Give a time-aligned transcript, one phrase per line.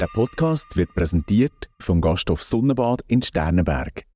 [0.00, 4.06] Der Podcast wird präsentiert vom Gasthof Sonnenbad in Sternenberg.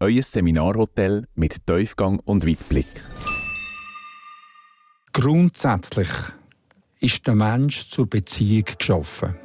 [0.00, 2.88] Euer Seminarhotel mit Tiefgang und Weitblick.
[5.12, 6.08] Grundsätzlich
[6.98, 9.36] ist der Mensch zur Beziehung geschaffen.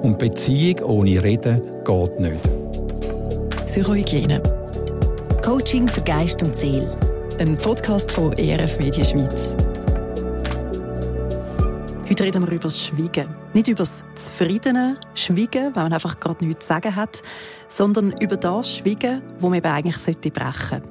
[0.00, 3.66] Und Beziehung ohne Reden geht nicht.
[3.66, 4.40] Psychohygiene.
[5.44, 6.96] Coaching für Geist und Seele.
[7.40, 9.56] Ein Podcast von ERF Media Schweiz.
[12.16, 13.28] Heute reden wir über das Schweigen.
[13.52, 17.22] Nicht über das zufriedene Schweigen, weil man einfach gerade nichts zu sagen hat,
[17.68, 20.82] sondern über das Schweigen, wo man eben eigentlich brechen sollte.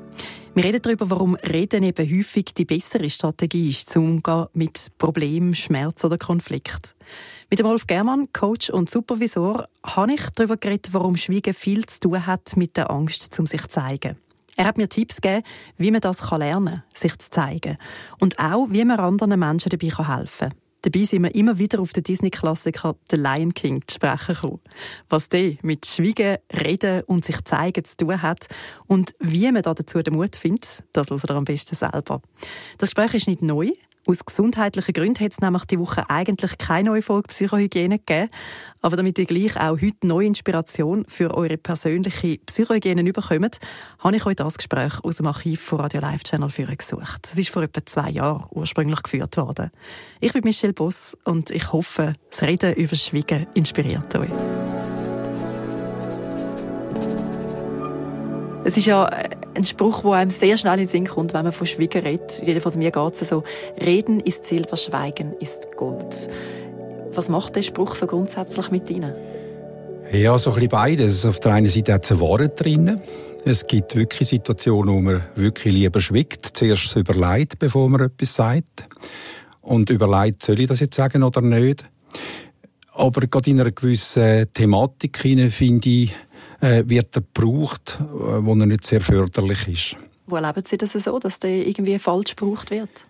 [0.54, 5.56] Wir reden darüber, warum Reden eben häufig die bessere Strategie ist, zum Umgehen mit Problemen,
[5.56, 6.94] Schmerz oder Konflikt.
[7.50, 12.02] Mit dem Rolf Germann, Coach und Supervisor, habe ich darüber geredet, warum Schweigen viel zu
[12.02, 14.16] tun hat mit der Angst, um sich zu zeigen.
[14.58, 15.42] Er hat mir Tipps gegeben,
[15.80, 17.80] wie man das lernen kann, sich zu zeigen.
[18.20, 20.65] Und auch, wie man anderen Menschen dabei helfen kann.
[20.86, 24.60] Dabei sind wir immer wieder auf den Disney-Klassiker The Lion King zu sprechen gekommen.
[25.10, 28.46] Was der mit Schweigen, Reden und sich zeigen zu tun hat
[28.86, 32.22] und wie man dazu den Mut findet, das hören wir am besten selber.
[32.78, 33.72] Das Gespräch ist nicht neu.
[34.08, 38.30] Aus gesundheitlichen Gründen hat es nämlich die Woche eigentlich keine neue Folge Psychohygiene gegeben.
[38.82, 43.60] Aber damit ihr gleich auch heute neue Inspiration für eure persönliche Psychohygiene bekommt,
[44.00, 47.28] habe ich euch das Gespräch aus dem Archiv von Radio Live Channel für gesucht.
[47.32, 49.72] Es ist vor etwa zwei Jahren ursprünglich geführt worden.
[50.20, 54.30] Ich bin Michelle Boss und ich hoffe, das Reden über Schweigen inspiriert euch.
[58.68, 61.54] Es ist ja ein Spruch, der einem sehr schnell in den Sinn kommt, wenn man
[61.54, 62.42] von Schweigen redet.
[62.44, 63.44] Jedenfalls mir geht es so.
[63.80, 66.28] Reden ist Silber, Schweigen ist Gold.
[67.14, 69.14] Was macht der Spruch so grundsätzlich mit Ihnen?
[70.12, 71.26] Ja, so ein bisschen beides.
[71.28, 73.00] Auf der einen Seite hat es eine Wahrheit drin.
[73.46, 76.58] Es gibt wirklich Situationen, wo man wirklich lieber schwiegt.
[76.58, 78.88] Zuerst überlegt, bevor man etwas sagt.
[79.62, 81.86] Und überlegt, soll ich das jetzt sagen oder nicht?
[82.94, 86.14] Aber gerade in einer gewissen Thematik finde ich, äh,
[86.62, 89.96] wird er gebraucht, äh, wo er nicht sehr förderlich ist.
[90.28, 93.06] Wo erleben Sie das so, dass der irgendwie falsch gebraucht wird?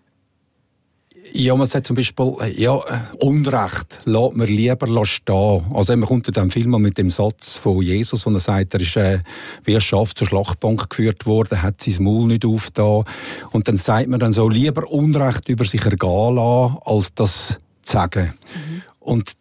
[1.31, 2.79] Ja, man sagt zum Beispiel, äh, ja,
[3.19, 5.63] Unrecht, lässt man lieber stehen.
[5.73, 8.81] Also man kommt in dem Film mit dem Satz von Jesus, wo er sagt, er
[8.81, 9.19] ist äh,
[9.63, 13.05] wie ein Schaf zur Schlachtbank geführt worden, hat sein Maul nicht aufgetan.
[13.51, 17.93] Und dann sagt man dann so, lieber Unrecht über sich ergehen lassen, als das zu
[17.93, 18.33] sagen.
[18.55, 18.81] Mhm.
[18.99, 19.31] Und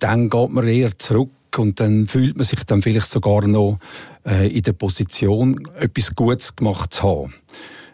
[0.00, 3.78] dann geht man eher zurück und dann fühlt man sich dann vielleicht sogar noch
[4.26, 7.34] äh, in der Position, etwas Gutes gemacht zu haben.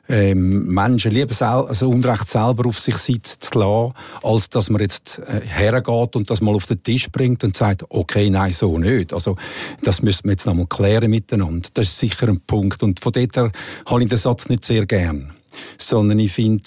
[0.08, 4.82] Ähm, Menschen lieber sel also Unrecht selber auf sich sitzen zu lassen, als dass man
[4.82, 8.78] jetzt äh, hergeht und das mal auf den Tisch bringt und sagt, okay, nein, so
[8.78, 9.12] nicht.
[9.12, 9.36] Also
[9.82, 11.68] das müssen wir jetzt noch mal klären miteinander.
[11.74, 12.82] Das ist sicher ein Punkt.
[12.82, 13.52] Und von dort her
[13.86, 15.32] habe ich den Satz nicht sehr gern.
[15.78, 16.64] Sondern ich finde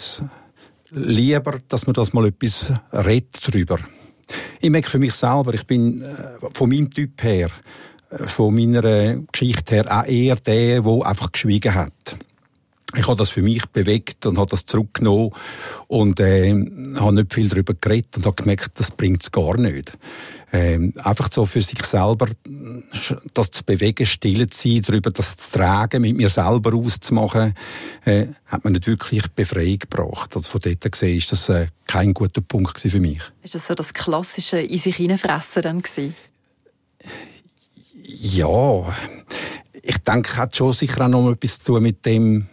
[0.92, 3.80] lieber, dass man das mal etwas redet drüber.
[4.60, 6.14] Ich merke für mich selber, ich bin äh,
[6.54, 7.50] von meinem Typ her,
[8.10, 12.18] äh, von meiner Geschichte her auch eher der, der einfach geschwiegen hat.
[12.98, 15.32] Ich habe das für mich bewegt und habe das zurückgenommen
[15.88, 16.52] und äh,
[16.96, 19.92] habe nicht viel darüber geredet und habe gemerkt, das bringt es gar nicht.
[20.54, 22.28] Ähm, einfach so für sich selber
[23.34, 27.56] das zu bewegen, still zu sein, darüber das zu tragen, mit mir selber auszumachen,
[28.06, 30.36] äh, hat mir nicht wirklich Befreiung gebracht.
[30.36, 33.22] Also von dort gesehen ist das äh, kein guter Punkt für mich.
[33.44, 36.16] Ist das so das klassische in sich hineinfressen dann gewesen?
[38.08, 38.96] Ja,
[39.82, 42.48] ich denke, hat schon sicher auch noch etwas zu tun mit dem,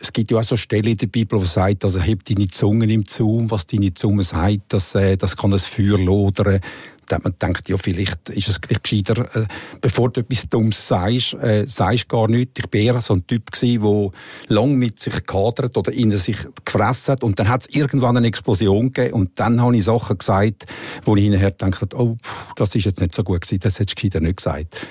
[0.00, 2.90] es gibt ja auch so Stellen in der Bibel, wo sagt, also heb deine Zunge
[2.90, 6.60] im Zaum, was deine Zunge sagt, das, äh, das kann das Feuer lodern.
[7.06, 9.46] Da hat man gedacht, ja, vielleicht ist es gleich gescheiter, äh,
[9.80, 12.62] bevor du etwas Dummes sagst, äh, sagst gar nichts.
[12.64, 14.10] Ich war so ein Typ der
[14.46, 18.28] lang mit sich gehadert oder in sich gefressen hat und dann hat es irgendwann eine
[18.28, 20.66] Explosion gegeben und dann habe ich Sachen gesagt,
[21.04, 22.16] wo ich hinterher gedacht habe, oh,
[22.56, 24.86] das ist jetzt nicht so gut gewesen, das hättest du gescheiter nicht gesagt.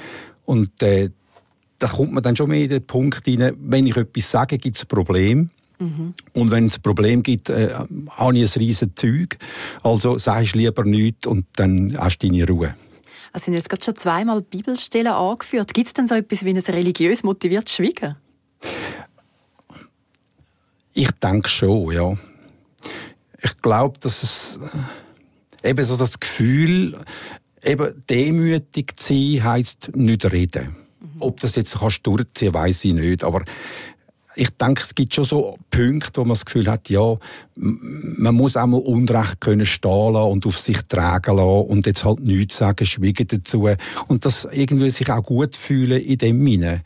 [0.46, 1.12] Und äh,
[1.79, 4.78] da kommt man dann schon mehr in den Punkt rein, wenn ich etwas sage, gibt
[4.78, 5.50] es ein Problem.
[5.79, 6.13] Mhm.
[6.34, 9.38] Und wenn es ein Problem gibt, äh, habe ich ein riesiges Zeug.
[9.81, 12.75] Also sagst lieber nichts und dann hast du deine Ruhe.
[13.31, 15.74] Es sind jetzt gerade schon zweimal Bibelstellen angeführt.
[15.74, 18.15] Gibt es denn so etwas wie ein religiös motiviertes Schweigen?
[20.94, 22.13] Ich denke schon, ja.
[23.42, 24.59] Ich glaube, dass es
[25.63, 26.98] äh, eben so das Gefühl,
[27.63, 30.75] eben demütig zu sein, heisst nicht reden.
[31.19, 33.24] Ob das jetzt kannst durchziehen, weiß ich nicht.
[33.24, 33.44] Aber
[34.36, 37.18] ich denke, es gibt schon so Punkte, wo man das Gefühl hat, ja,
[37.56, 42.06] man muss auch mal Unrecht können stehen lassen und auf sich tragen lassen und jetzt
[42.06, 43.69] halt nichts sagen, schweigen dazu.
[44.07, 46.83] Und das irgendwie sich auch gut fühlen in dem Sinne.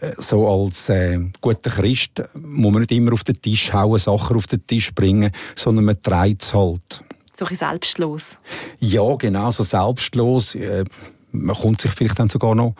[0.00, 4.36] Äh, so als äh, guter Christ muss man nicht immer auf den Tisch hauen, Sachen
[4.36, 7.02] auf den Tisch bringen, sondern man trägt es halt.
[7.32, 8.38] So ein selbstlos.
[8.80, 10.54] Ja, genau, so selbstlos.
[10.54, 10.84] Äh,
[11.32, 12.74] man kommt sich vielleicht dann sogar noch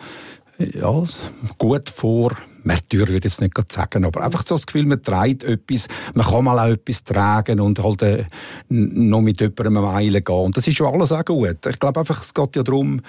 [0.73, 1.03] ja,
[1.57, 2.35] gut vor.
[2.63, 6.25] Märtyrer würde ich jetzt nicht sagen, aber einfach so das Gefühl, man trägt etwas, man
[6.25, 8.25] kann mal auch etwas tragen und halt äh,
[8.69, 10.35] noch mit jemandem eine Meile gehen.
[10.35, 11.65] Und das ist schon alles auch gut.
[11.67, 13.01] Ich glaube einfach, es geht ja darum,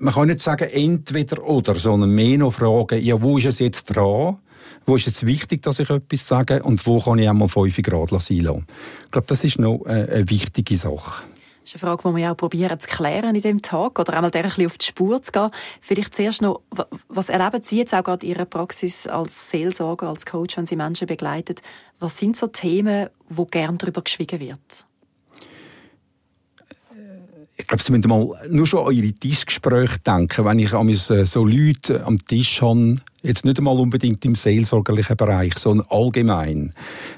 [0.00, 3.84] man kann nicht sagen entweder oder, sondern mehr noch fragen, ja, wo ist es jetzt
[3.94, 4.38] dran?
[4.86, 6.62] Wo ist es wichtig, dass ich etwas sage?
[6.62, 8.36] Und wo kann ich einmal 5 Grad sein?
[8.36, 11.22] Ich glaube, das ist noch äh, eine wichtige Sache.
[11.64, 14.30] Das ist eine Frage, die wir auch probieren zu klären in dem Tag oder einmal
[14.30, 15.50] der ein bisschen auf die Spur zu gehen.
[15.80, 16.60] Vielleicht zuerst noch,
[17.08, 20.76] was erleben Sie jetzt auch gerade in Ihrer Praxis als Seelsorger, als Coach, wenn Sie
[20.76, 21.54] Menschen begleiten?
[22.00, 24.86] Was sind so Themen, wo gern darüber geschwiegen wird?
[27.56, 30.44] Ich glaube, Sie müssen mal nur schon an Ihre Tischgespräche denken.
[30.44, 30.72] Wenn ich
[31.10, 36.72] äh, so Leute am Tisch habe, jetzt nicht einmal unbedingt im seelsorgerlichen Bereich, sondern allgemein,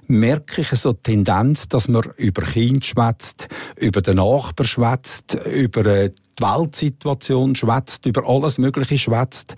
[0.07, 5.87] merke ich so eine Tendenz, dass man über Kind schwätzt, über den Nachbar schwätzt, über
[5.87, 9.57] äh, die Weltsituation schwätzt, über alles Mögliche schwätzt.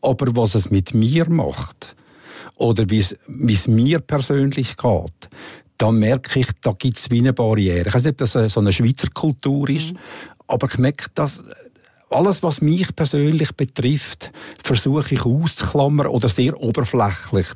[0.00, 1.96] Aber was es mit mir macht,
[2.60, 5.28] oder wie es mir persönlich geht,
[5.80, 7.88] da merke ich, da gibt es wie eine Barriere.
[7.88, 9.98] Ich weiß nicht, ob das so eine Schweizer Kultur ist, mhm.
[10.46, 11.42] aber ich merke, dass
[12.10, 14.30] alles, was mich persönlich betrifft,
[14.62, 17.46] versuche ich auszuklammern oder sehr oberflächlich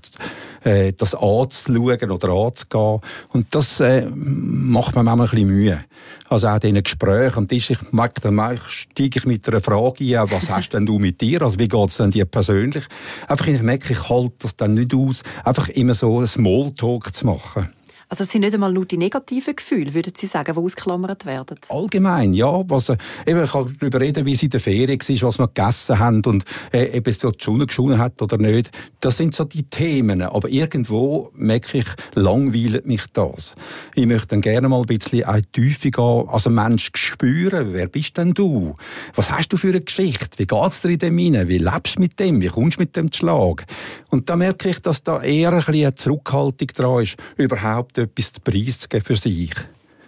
[0.62, 3.00] äh, das anzuschauen oder anzugehen.
[3.30, 5.84] Und das äh, macht mir manchmal ein bisschen Mühe.
[6.28, 10.20] Also auch in diesen Gesprächen am Tisch, ich merke, dann steige ich mit einer Frage
[10.20, 11.42] ein, was hast denn du mit dir?
[11.42, 12.84] Also wie geht es denn dir persönlich?
[13.28, 17.26] Einfach, ich merke, ich halte das dann nicht aus, einfach immer so ein Smalltalk zu
[17.26, 17.68] machen.
[18.14, 21.58] Also es sind nicht einmal nur die negativen Gefühle, würden Sie sagen, die ausgeklammert werden?
[21.68, 22.62] Allgemein, ja.
[22.68, 22.96] Was, äh,
[23.26, 26.22] eben, ich kann darüber reden, wie es in der Ferien war, was wir gegessen haben
[26.24, 28.70] und äh, ob es so die Schule geschonen hat oder nicht.
[29.00, 30.22] Das sind so die Themen.
[30.22, 33.56] Aber irgendwo merke ich, langweilt mich das.
[33.96, 37.72] Ich möchte dann gerne mal ein bisschen in die Tiefe gehen, als ein Mensch spüren,
[37.72, 38.76] wer bist denn du?
[39.16, 40.38] Was hast du für eine Geschichte?
[40.38, 41.48] Wie geht es dir in dem hinein?
[41.48, 42.40] Wie lebst du mit dem?
[42.40, 43.66] Wie kommst du mit dem Schlag?
[44.10, 48.32] Und da merke ich, dass da eher ein bisschen eine Zurückhaltung dran ist, überhaupt etwas
[48.32, 49.54] zu preiszugeben für sich.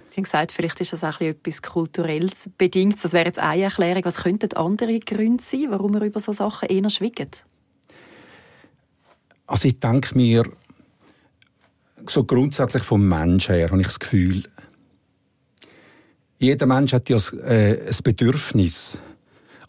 [0.06, 3.02] Sie haben gesagt, vielleicht ist das auch etwas kulturell bedingt.
[3.04, 4.04] Das wäre jetzt eine Erklärung.
[4.04, 7.30] Was könnten andere Gründe sein, warum wir über solche Sachen eher schweigen?
[9.46, 10.44] Also ich denke mir,
[12.06, 14.48] so grundsätzlich vom Mensch her habe ich das Gefühl,
[16.38, 18.98] jeder Mensch hat ja ein, äh, ein Bedürfnis,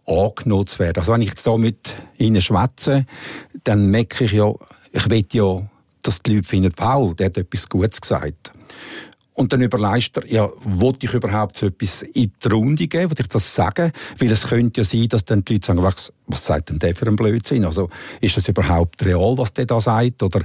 [0.07, 0.99] angenommen zu werden.
[0.99, 3.05] Also wenn ich jetzt da mit Ihnen schwätze,
[3.63, 4.53] dann merke ich ja,
[4.91, 5.69] ich will ja
[6.07, 8.51] dass die Leute finden, wow, der hat etwas Gutes gesagt.
[9.33, 13.21] Und dann überlegst du ja, wollte ich überhaupt so etwas in die Runde geben, wollte
[13.21, 13.91] ich das sagen?
[14.17, 16.95] Weil es könnte ja sein, dass dann die Leute sagen, was, was sagt denn der
[16.95, 17.63] für einen Blödsinn?
[17.63, 17.89] Also,
[18.19, 20.23] ist das überhaupt real, was der da sagt?
[20.23, 20.41] Oder,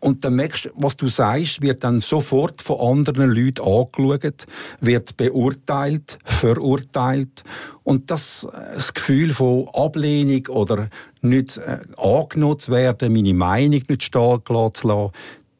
[0.00, 4.46] und dann merkst du, was du sagst, wird dann sofort von anderen Leuten angeschaut,
[4.80, 7.42] wird beurteilt, verurteilt.
[7.82, 10.88] Und das, das Gefühl von Ablehnung oder
[11.20, 15.10] nicht äh, angenommen zu werden, meine Meinung nicht stehen zu lassen,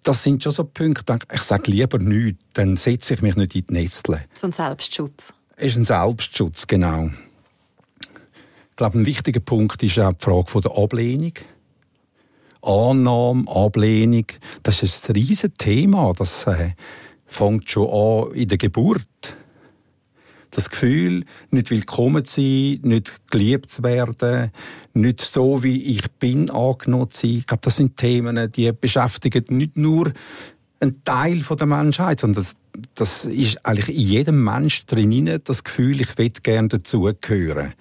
[0.02, 1.19] das sind schon so Punkte.
[1.32, 4.23] Ich sage lieber nichts, dann setze ich mich nicht in die Nestle.
[4.34, 5.34] So ein Selbstschutz.
[5.56, 7.11] Ist ein Selbstschutz, genau.
[8.70, 11.32] Ich glaube, ein wichtiger Punkt ist auch die Frage der Ablehnung.
[12.69, 14.26] Annahme, Ablehnung,
[14.62, 16.12] das ist ein riesiges Thema.
[16.17, 16.73] Das äh,
[17.26, 19.06] fängt schon an in der Geburt.
[20.50, 24.51] Das Gefühl, nicht willkommen zu sein, nicht geliebt zu werden,
[24.93, 27.37] nicht so wie ich bin angenommen zu sein.
[27.39, 30.13] Ich glaube, das sind Themen, die beschäftigen nicht nur
[30.81, 32.56] einen Teil der Menschheit, sondern das,
[32.94, 37.72] das ist eigentlich in jedem Mensch drin, das Gefühl, ich will gerne dazugehören.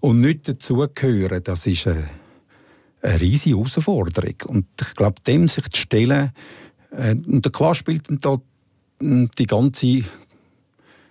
[0.00, 2.04] Und nicht dazugehören, das ist eine,
[3.06, 4.34] eine riesige Herausforderung.
[4.46, 6.32] Und ich glaube, dem sich zu stellen,
[6.90, 8.38] äh, und klar spielt da
[9.00, 10.04] die ganze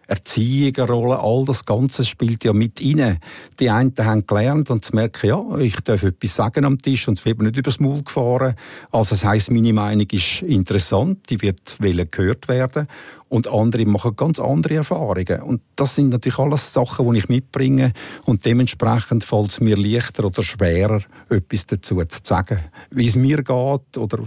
[0.07, 3.19] Erziehung eine Rolle, all das Ganze spielt ja mit rein.
[3.59, 7.25] Die einen haben gelernt und merken, ja, ich darf etwas sagen am Tisch und es
[7.25, 8.55] wird mir nicht übers Maul gefahren.
[8.91, 11.77] Also das heisst, meine Meinung ist interessant, die wird
[12.11, 12.87] gehört werden
[13.29, 15.41] und andere machen ganz andere Erfahrungen.
[15.41, 17.93] Und das sind natürlich alles Sachen, die ich mitbringe
[18.25, 22.59] und dementsprechend fällt es mir leichter oder schwerer, etwas dazu zu sagen,
[22.91, 24.19] wie es mir geht oder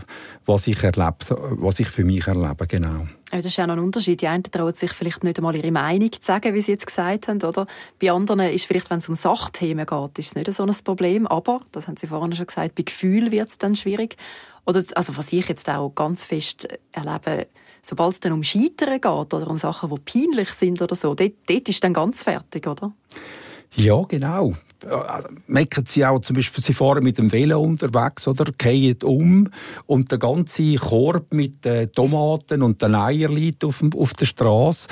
[0.46, 3.06] was ich erlebt, was ich für mich erlebe, genau.
[3.30, 4.20] das ist ja noch ein Unterschied.
[4.20, 7.28] Die einen trauen sich vielleicht nicht einmal ihre Meinung zu sagen, wie sie jetzt gesagt
[7.28, 7.66] haben, oder?
[8.00, 11.26] Bei anderen ist vielleicht, wenn es um Sachthemen geht, ist es nicht so ein Problem.
[11.26, 14.16] Aber, das haben Sie vorhin schon gesagt, bei Gefühl wird es dann schwierig.
[14.66, 17.46] Oder, also was ich jetzt auch ganz fest erlebe,
[17.82, 21.32] sobald es dann um Scheitern geht oder um Sachen, die peinlich sind oder so, dort,
[21.46, 22.92] dort ist dann ganz fertig, oder?
[23.74, 24.54] Ja, genau.
[25.48, 29.48] Merken Sie auch zum Beispiel, Sie fahren mit dem Velo unterwegs oder gehen um
[29.86, 34.88] und der ganze Korb mit den Tomaten und den Eiern liegt auf, auf der Straße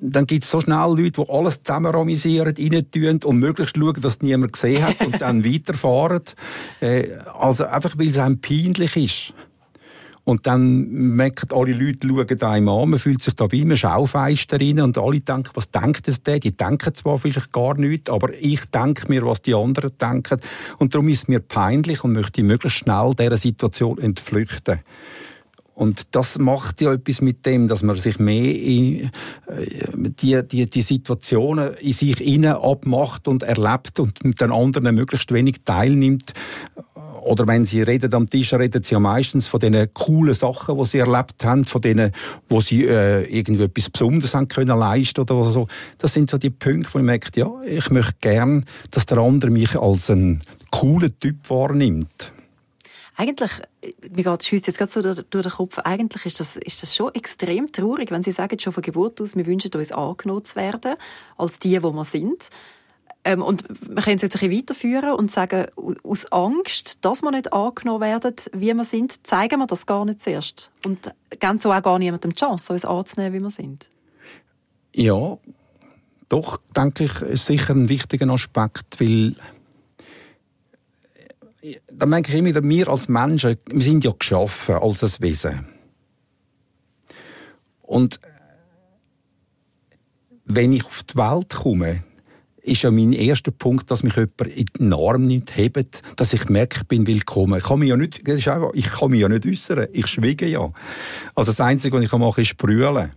[0.00, 4.52] dann gibt es so schnell Leute, die alles zusammenramisieren, reintun und möglichst schauen, dass niemand
[4.52, 6.22] gesehen hat und dann weiterfahren.
[6.80, 7.08] Äh,
[7.38, 9.34] also einfach, weil es einem peinlich ist.
[10.30, 14.60] Und dann merken alle Leute, schauen einem an, man fühlt sich da wie im Schaufenster
[14.60, 16.38] rein und alle denken, was denkt es denn?
[16.38, 20.38] Die denken zwar vielleicht gar nichts, aber ich denke mir, was die anderen denken.
[20.78, 24.78] Und darum ist es mir peinlich und möchte möglichst schnell dieser Situation entflüchten.
[25.80, 29.08] Und das macht ja etwas mit dem, dass man sich mehr in äh,
[29.94, 35.32] die, die, die Situationen in sich innen abmacht und erlebt und mit den anderen möglichst
[35.32, 36.34] wenig teilnimmt.
[37.22, 40.84] Oder wenn sie reden am Tisch, reden sie ja meistens von den coolen Sachen, die
[40.84, 42.12] sie erlebt haben, von denen,
[42.50, 45.66] wo sie äh, irgendwie etwas Besonderes haben können leisten oder so.
[45.96, 49.50] Das sind so die Punkte, wo ich merke, ja, ich möchte gern, dass der andere
[49.50, 52.34] mich als einen coolen Typ wahrnimmt
[53.20, 53.50] eigentlich,
[54.10, 57.14] mir geht schießt jetzt gerade so durch den Kopf, eigentlich ist das, ist das schon
[57.14, 60.94] extrem traurig, wenn Sie sagen, schon von Geburt aus, wir wünschen uns angenommen zu werden,
[61.36, 62.48] als die, wo wir sind.
[63.22, 65.66] Ähm, und wir können es jetzt ein bisschen weiterführen und sagen,
[66.02, 70.22] aus Angst, dass wir nicht angenommen werden, wie wir sind, zeigen wir das gar nicht
[70.22, 70.70] zuerst.
[70.86, 73.90] Und geben so auch gar niemandem die Chance, uns anzunehmen, wie wir sind.
[74.94, 75.36] Ja,
[76.30, 79.36] doch, denke ich, ist sicher ein wichtiger Aspekt, weil
[81.92, 85.66] da merke ich immer wir als Menschen, wir sind ja geschaffen als ein Wesen.
[87.82, 88.20] Und
[90.44, 92.04] wenn ich auf die Welt komme,
[92.62, 96.48] ist ja mein erster Punkt, dass mich jemand in den Arm nicht hebt, dass ich
[96.48, 97.58] merke, ich bin willkommen.
[97.58, 99.86] Ich kann mich ja nicht, das ist einfach, ich kann mich ja nicht äußern.
[99.92, 100.70] Ich schwiege ja.
[101.34, 103.10] Also das Einzige, was ich machen kann, ist brüllen.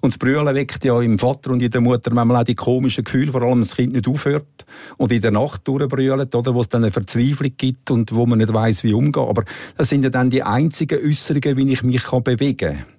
[0.00, 3.04] Und das Brüllen weckt ja im Vater und in der Mutter manchmal auch die komischen
[3.04, 4.64] Gefühle, vor allem, wenn das Kind nicht aufhört
[4.96, 8.38] und in der Nacht durchbrüllt, oder, wo es dann eine Verzweiflung gibt und wo man
[8.38, 9.28] nicht weiß, wie umgehen.
[9.28, 9.44] Aber
[9.76, 12.97] das sind ja dann die einzigen Äußerungen, wie ich mich bewegen kann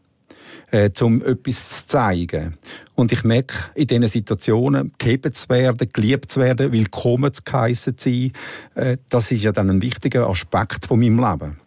[0.72, 2.58] äh, um etwas zu zeigen.
[2.96, 7.98] Und ich merke in diesen Situationen, gehebt zu werden, geliebt zu werden, willkommen zu geheissen
[7.98, 8.32] zu sein,
[8.76, 11.60] äh, das ist ja dann ein wichtiger Aspekt von meinem Leben,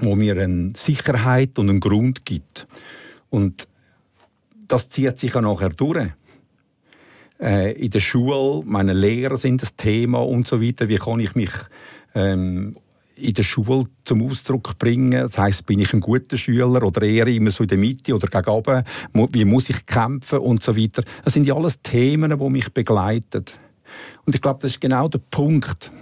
[0.00, 2.66] wo mir eine Sicherheit und einen Grund gibt.
[3.30, 3.68] Und
[4.68, 6.08] das zieht sich auch nachher durch.
[7.40, 10.88] Äh, in der Schule, meine Lehrer sind das Thema und so weiter.
[10.88, 11.50] Wie kann ich mich
[12.14, 12.76] ähm,
[13.16, 15.12] in der Schule zum Ausdruck bringen?
[15.12, 18.26] Das heißt, bin ich ein guter Schüler oder eher immer so in der Mitte oder
[18.26, 18.84] gegen oben?
[19.32, 21.02] Wie muss ich kämpfen und so weiter?
[21.24, 23.44] Das sind ja alles Themen, die mich begleiten.
[24.24, 25.92] Und ich glaube, das ist genau der Punkt.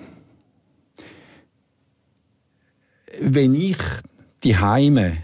[3.20, 3.78] Wenn ich
[4.44, 5.18] die Heime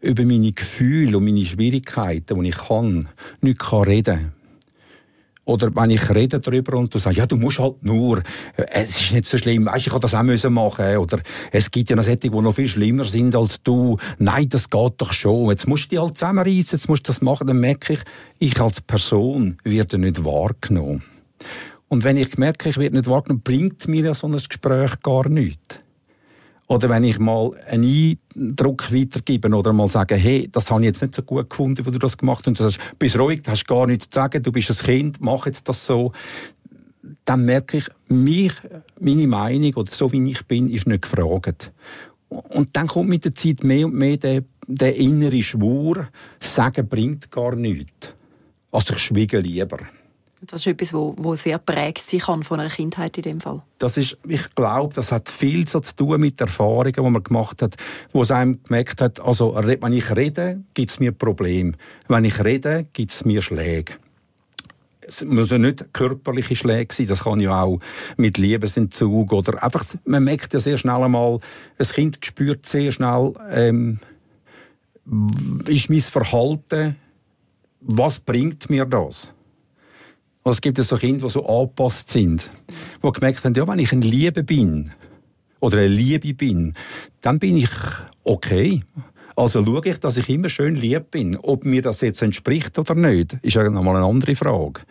[0.00, 3.08] über meine Gefühle und meine Schwierigkeiten, die ich kann,
[3.40, 4.32] nicht reden kann,
[5.50, 8.18] oder wenn ich rede darüber und du sagst, ja, du musst halt nur,
[8.56, 10.96] äh, es ist nicht so schlimm, weißt, ich kann das auch müssen machen.
[10.96, 11.18] Oder
[11.50, 13.98] es gibt ja noch Sätze, die noch viel schlimmer sind als du.
[14.18, 15.50] Nein, das geht doch schon.
[15.50, 17.48] Jetzt musst du dich halt zusammenreißen, jetzt musst du das machen.
[17.48, 18.00] Dann merke ich,
[18.38, 21.02] ich als Person werde nicht wahrgenommen.
[21.88, 25.80] Und wenn ich merke, ich werde nicht wahrgenommen, bringt mir so ein Gespräch gar nichts.
[26.70, 31.02] Oder wenn ich mal einen Eindruck weitergebe oder mal sage, hey, das habe ich jetzt
[31.02, 32.46] nicht so gut gefunden, wie du das gemacht hast.
[32.46, 35.20] Und du sagst, bist ruhig, du hast gar nichts zu sagen, du bist ein Kind,
[35.20, 36.12] mach jetzt das so.
[37.24, 38.52] Dann merke ich, mich,
[39.00, 41.72] meine Meinung oder so wie ich bin, ist nicht gefragt.
[42.28, 46.06] Und dann kommt mit der Zeit mehr und mehr der, der innere Schwur,
[46.38, 48.14] Sagen bringt gar nichts.
[48.70, 49.78] Also ich schwiege lieber.
[50.42, 53.62] Das ist etwas, wo, wo sehr prägt sein kann von einer Kindheit in dem Fall.
[53.78, 57.60] Das ist, ich glaube, das hat viel so zu tun mit Erfahrungen, die man gemacht
[57.60, 57.76] hat,
[58.12, 61.72] wo es einem gemerkt hat, also wenn ich rede, gibt es mir Probleme.
[62.08, 63.94] Wenn ich rede, gibt es mir Schläge.
[65.06, 67.80] Es müssen nicht körperliche Schläge sein, das kann ja auch
[68.16, 71.40] mit Liebesentzug oder einfach, man merkt ja sehr schnell einmal,
[71.78, 73.98] ein Kind spürt sehr schnell, ähm,
[75.66, 76.96] ist mein Verhalten,
[77.80, 79.32] was bringt mir das?
[80.42, 82.48] Also es gibt so Kinder, die so angepasst sind,
[83.02, 84.90] die gemerkt haben, ja, wenn ich ein Liebe bin
[85.60, 86.74] oder eine Liebe bin,
[87.20, 87.70] dann bin ich
[88.24, 88.82] okay.
[89.36, 91.36] Also schaue ich, dass ich immer schön lieb bin.
[91.36, 94.82] Ob mir das jetzt entspricht oder nicht, ist ja nochmal eine andere Frage.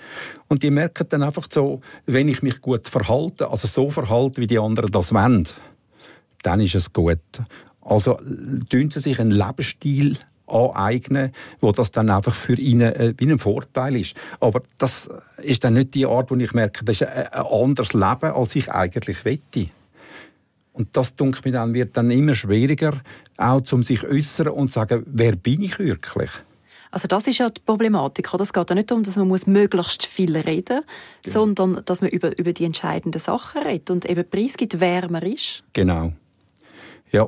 [0.47, 4.47] Und die merken dann einfach so, wenn ich mich gut verhalte, also so verhalte, wie
[4.47, 5.47] die anderen das wollen,
[6.43, 7.19] dann ist es gut.
[7.81, 8.19] Also
[8.69, 10.17] tun sie sich einen Lebensstil
[10.49, 14.15] aneignen, wo das dann einfach für ihn äh, wie ein Vorteil ist.
[14.39, 15.09] Aber das
[15.41, 18.55] ist dann nicht die Art, wo ich merke, das ist ein, ein anderes Leben, als
[18.55, 19.69] ich eigentlich wette.
[20.73, 22.93] Und das, denke mir dann, wird dann immer schwieriger,
[23.37, 26.29] auch zum sich äußern und sagen, wer bin ich wirklich?
[26.91, 28.29] Also das ist ja die Problematik.
[28.33, 30.85] Es geht ja nicht darum, dass man muss möglichst viel reden muss,
[31.23, 31.33] genau.
[31.33, 35.63] sondern dass man über, über die entscheidenden Sachen redet und eben preisgibt, wer man ist.
[35.73, 36.13] Genau.
[37.11, 37.27] Ja,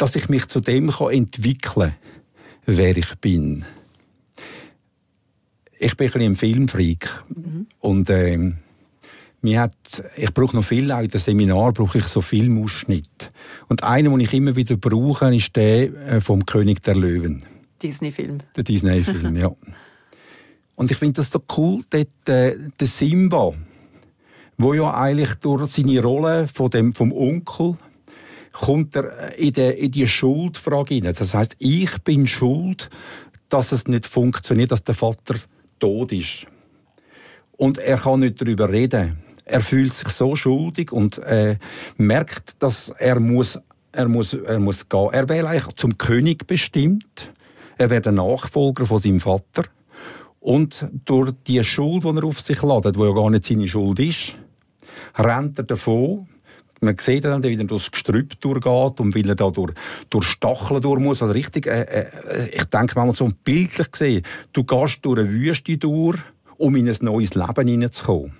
[0.00, 1.94] dass ich mich zu dem kann entwickeln kann,
[2.64, 3.66] wer ich bin.
[5.78, 7.10] ich bin ein, bisschen ein Filmfreak.
[7.28, 7.66] Mhm.
[7.80, 8.56] Und ähm,
[9.42, 9.74] mir hat,
[10.16, 13.28] ich brauche noch viel, auch in den Seminar brauche ich so Filmausschnitte.
[13.68, 17.44] Und einer, den ich immer wieder brauche, ist der äh, vom König der Löwen.
[17.82, 18.38] Disney-Film.
[18.56, 19.50] Der Disney-Film, ja.
[20.76, 23.52] Und ich finde das so cool, dort, äh, der Simba,
[24.56, 27.76] wo ja eigentlich durch seine Rolle von dem, vom Onkel
[28.52, 31.14] kommt er in die, in die Schuldfrage hinein.
[31.18, 32.90] Das heißt, ich bin schuld,
[33.48, 35.34] dass es nicht funktioniert, dass der Vater
[35.78, 36.46] tot ist.
[37.56, 39.18] Und er kann nicht darüber reden.
[39.44, 41.56] Er fühlt sich so schuldig und äh,
[41.96, 43.58] merkt, dass er muss,
[43.92, 45.10] er muss, er muss gehen.
[45.12, 47.32] Er wäre eigentlich zum König bestimmt.
[47.76, 49.64] Er wäre der Nachfolger von seinem Vater.
[50.38, 53.98] Und durch die Schuld, die er auf sich ladet, die ja gar nicht seine Schuld
[53.98, 54.36] ist,
[55.16, 56.29] rennt er davon.
[56.80, 59.72] Man sieht dann, wie er durchs Gestrüpp durchgeht und wie er da durch,
[60.08, 61.22] durch Stacheln durch muss.
[61.22, 64.22] Also richtig, äh, äh, ich denke mal so bildlich gesehen,
[64.52, 66.18] du gehst durch eine Wüste durch,
[66.56, 68.32] um in ein neues Leben hineinzukommen.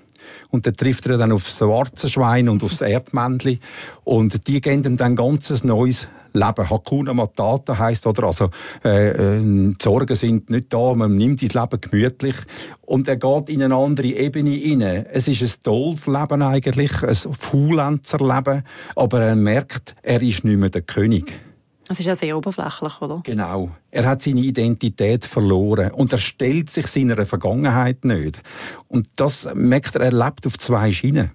[0.50, 3.60] Und dann trifft er dann auf das schwarze Schwein und auf das Erdmännchen.
[4.04, 6.70] Und die geben ihm dann ganz neues Leben.
[6.70, 8.24] Hakuna Matata heisst, oder?
[8.24, 8.50] Also,
[8.84, 12.36] äh, äh, Sorgen sind nicht da, man nimmt das Leben gemütlich.
[12.82, 15.06] Und er geht in eine andere Ebene hinein.
[15.12, 18.62] Es ist ein tolles Leben eigentlich, ein Faulenzerleben.
[18.96, 21.32] Aber er merkt, er ist nicht mehr der König.
[21.90, 23.20] Es ist ja sehr oberflächlich, oder?
[23.24, 23.70] Genau.
[23.90, 28.40] Er hat seine Identität verloren und er stellt sich seiner Vergangenheit nicht.
[28.86, 31.32] Und das merkt er, er lebt auf zwei Schienen.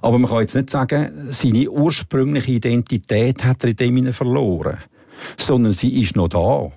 [0.00, 4.78] Aber man kann jetzt nicht sagen, seine ursprüngliche Identität hat er in dem verloren,
[5.36, 6.72] sondern sie ist noch da.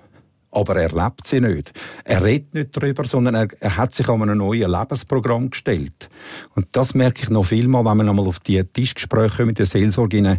[0.52, 1.72] Aber er lebt sie nicht.
[2.04, 6.10] Er redet nicht darüber, sondern er, er hat sich an ein neues Lebensprogramm gestellt.
[6.54, 9.68] Und das merke ich noch viel mal, wenn man einmal auf die Tischgespräche mit der
[9.68, 10.38] Seelsorge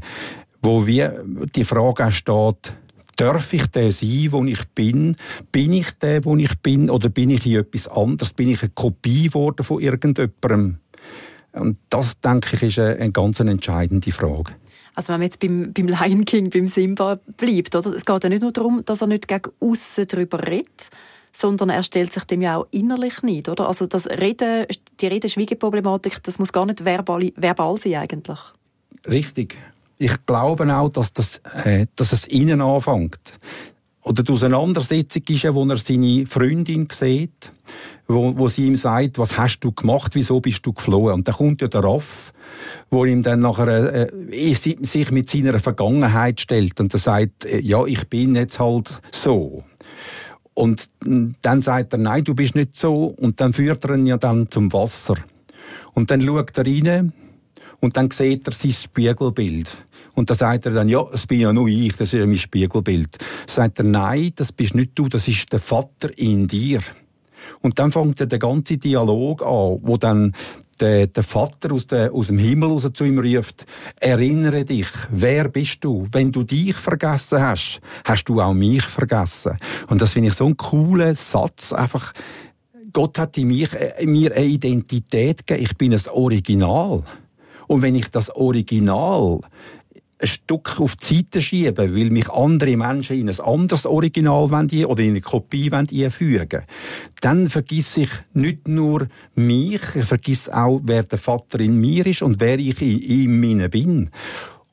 [0.62, 1.24] wo wir
[1.54, 2.72] die Frage steht,
[3.16, 5.16] darf ich der sein, wo ich bin?
[5.52, 6.88] Bin ich der, wo ich bin?
[6.88, 8.32] Oder bin ich in etwas anderes?
[8.32, 10.78] Bin ich eine Kopie geworden von irgendjemandem?
[11.52, 14.54] Und das, denke ich, ist eine, eine ganz entscheidende Frage.
[14.94, 17.94] Also wenn man jetzt beim, beim Lion King, beim Simba bleibt, oder?
[17.94, 20.90] es geht ja nicht nur darum, dass er nicht gegen außen darüber redet,
[21.32, 23.68] sondern er stellt sich dem ja auch innerlich nicht, oder?
[23.68, 24.66] Also das Reden,
[25.00, 28.38] die Reden-Schwiegeproblematik, das muss gar nicht verbal, verbal sein eigentlich.
[29.06, 29.56] Richtig
[29.98, 33.38] ich glaube auch, dass, das, äh, dass es innen anfängt.
[34.02, 37.50] Oder die Auseinandersetzung ist ja, wo er seine Freundin sieht,
[38.06, 41.14] wo, wo sie ihm sagt, was hast du gemacht, wieso bist du geflohen?
[41.14, 42.32] Und dann kommt ja der Raff,
[42.90, 47.84] wo ihm dann nachher äh, sich mit seiner Vergangenheit stellt und er sagt, äh, ja,
[47.84, 49.62] ich bin jetzt halt so.
[50.54, 50.88] Und
[51.42, 53.14] dann sagt er, nein, du bist nicht so.
[53.16, 55.14] Und dann führt er ihn ja dann zum Wasser.
[55.94, 57.12] Und dann schaut er rein
[57.80, 59.84] und dann sieht er sein Spiegelbild.
[60.14, 62.38] Und da sagt er dann, ja, das bin ja nur ich, das ist ja mein
[62.38, 63.18] Spiegelbild.
[63.46, 66.80] Sagt er, nein, das bist nicht du, das ist der Vater in dir.
[67.60, 70.32] Und dann fängt er der ganze Dialog an, wo dann
[70.80, 73.66] der, der Vater aus, der, aus dem Himmel raus zu ihm ruft,
[74.00, 76.06] erinnere dich, wer bist du?
[76.12, 79.58] Wenn du dich vergessen hast, hast du auch mich vergessen.
[79.88, 82.12] Und das finde ich so einen coolen Satz, einfach,
[82.92, 87.02] Gott hat in, mich, in mir eine Identität gegeben, ich bin ein Original.
[87.68, 89.40] Und wenn ich das Original
[90.20, 95.02] ein Stück auf die Seite schiebe, weil mich andere Menschen in ein anderes Original oder
[95.02, 96.62] in eine Kopie einfügen
[97.20, 102.22] dann vergiss ich nicht nur mich, ich vergiss auch, wer der Vater in mir ist
[102.22, 104.10] und wer ich in ihm bin.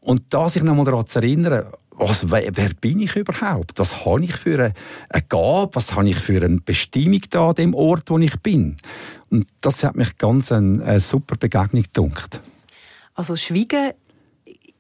[0.01, 1.65] Und da sich nochmal daran zu erinnern,
[1.97, 3.79] was, wer, wer, bin ich überhaupt?
[3.79, 4.73] Was habe ich für eine,
[5.09, 5.71] eine Gabe?
[5.73, 8.75] Was habe ich für eine Bestimmung da an dem Ort, wo ich bin?
[9.29, 12.41] Und das hat mich ganz eine, eine super Begegnung gedunkt.
[13.15, 13.93] Also Schweigen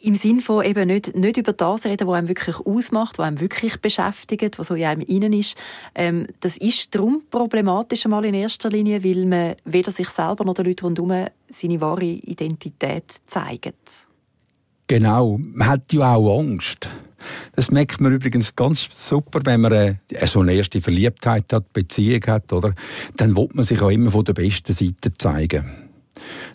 [0.05, 3.39] im Sinn von eben nicht, nicht über das reden, was einem wirklich ausmacht, was einem
[3.39, 5.57] wirklich beschäftigt, was so in einem innen ist.
[5.95, 10.53] Ähm, das ist darum problematisch einmal in erster Linie, weil man weder sich selber noch
[10.53, 14.05] den Leuten rundherum seine wahre Identität zeigt.
[14.87, 16.87] Genau, man hat ja auch Angst.
[17.55, 19.95] Das merkt man übrigens ganz super, wenn man äh,
[20.27, 22.75] so eine erste Verliebtheit hat, Beziehung hat, oder?
[23.17, 25.84] Dann will man sich auch immer von der besten Seite zeigen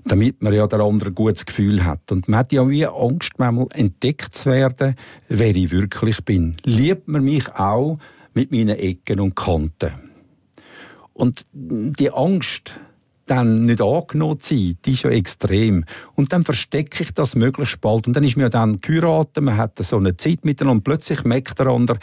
[0.05, 2.11] damit man ja der andere ein gutes Gefühl hat.
[2.11, 4.97] Und man hat ja wie Angst, manchmal entdeckt zu werden,
[5.29, 6.57] wer ich wirklich bin.
[6.65, 7.99] Liebt man mich auch
[8.35, 9.93] mit meinen Ecken und Kanten.
[11.13, 12.81] Und die Angst,
[13.27, 15.85] dann nicht angenommen zu sein, die ist ja extrem.
[16.15, 18.09] Und dann verstecke ich das möglichst bald.
[18.09, 21.59] Und dann ist mir dann geheiratet, man hat so eine Zeit miteinander und plötzlich merkt
[21.59, 21.99] der andere,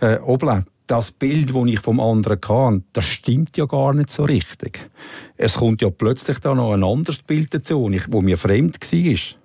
[0.00, 4.24] äh, Obla, das Bild, das ich vom anderen kann, das stimmt ja gar nicht so
[4.24, 4.90] richtig.
[5.36, 9.40] Es kommt ja plötzlich da noch ein anderes Bild dazu, wo mir fremd war.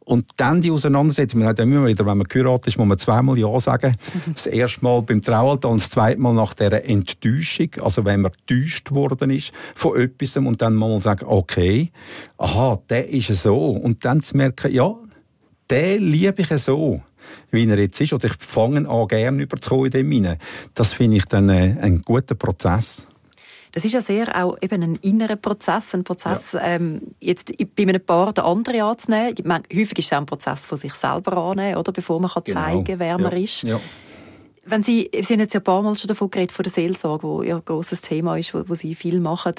[0.00, 3.38] Und dann die Auseinandersetzung, man hat immer wieder, wenn man geheiratet ist, muss man zweimal
[3.38, 3.96] Ja sagen.
[4.34, 8.32] Das erste Mal beim Traualtar und das zweite Mal nach dieser Enttäuschung, also wenn man
[8.32, 11.92] getäuscht worden ist von etwas und dann mal sagen, okay,
[12.38, 13.70] aha, der ist so.
[13.70, 14.94] Und dann zu merken, ja,
[15.70, 17.02] den liebe ich so
[17.50, 20.38] wie er jetzt ist, oder ich fange an, gerne überzukommen in dem hinein.
[20.74, 23.06] Das finde ich dann äh, ein guter Prozess.
[23.72, 26.62] Das ist ja sehr auch eben ein innerer Prozess, ein Prozess, ja.
[26.62, 29.34] ähm, jetzt bei einem Paar den anderen anzunehmen.
[29.44, 32.44] Meine, häufig ist es auch ein Prozess von sich selber annehmen, oder, bevor man kann
[32.44, 32.60] genau.
[32.60, 33.18] zeigen kann, wer ja.
[33.18, 33.62] man ist.
[33.62, 33.78] Ja.
[34.64, 37.26] Wenn Sie, Sie haben jetzt ja ein paar Mal schon davon geredet, von der Seelsorge,
[37.26, 39.54] wo ja ein grosses Thema ist, wo, wo Sie viel machen.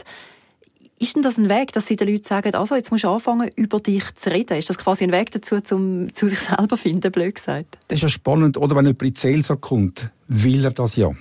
[0.99, 3.49] Ist denn das ein Weg, dass Sie den Leuten sagen, also jetzt musst du anfangen,
[3.55, 4.57] über dich zu reden?
[4.57, 7.77] Ist das quasi ein Weg dazu, zum zu sich selber zu finden, blöd gesagt?
[7.88, 8.57] Das ist ja spannend.
[8.57, 11.12] Oder wenn jemand in die Seelsorge kommt, will er das ja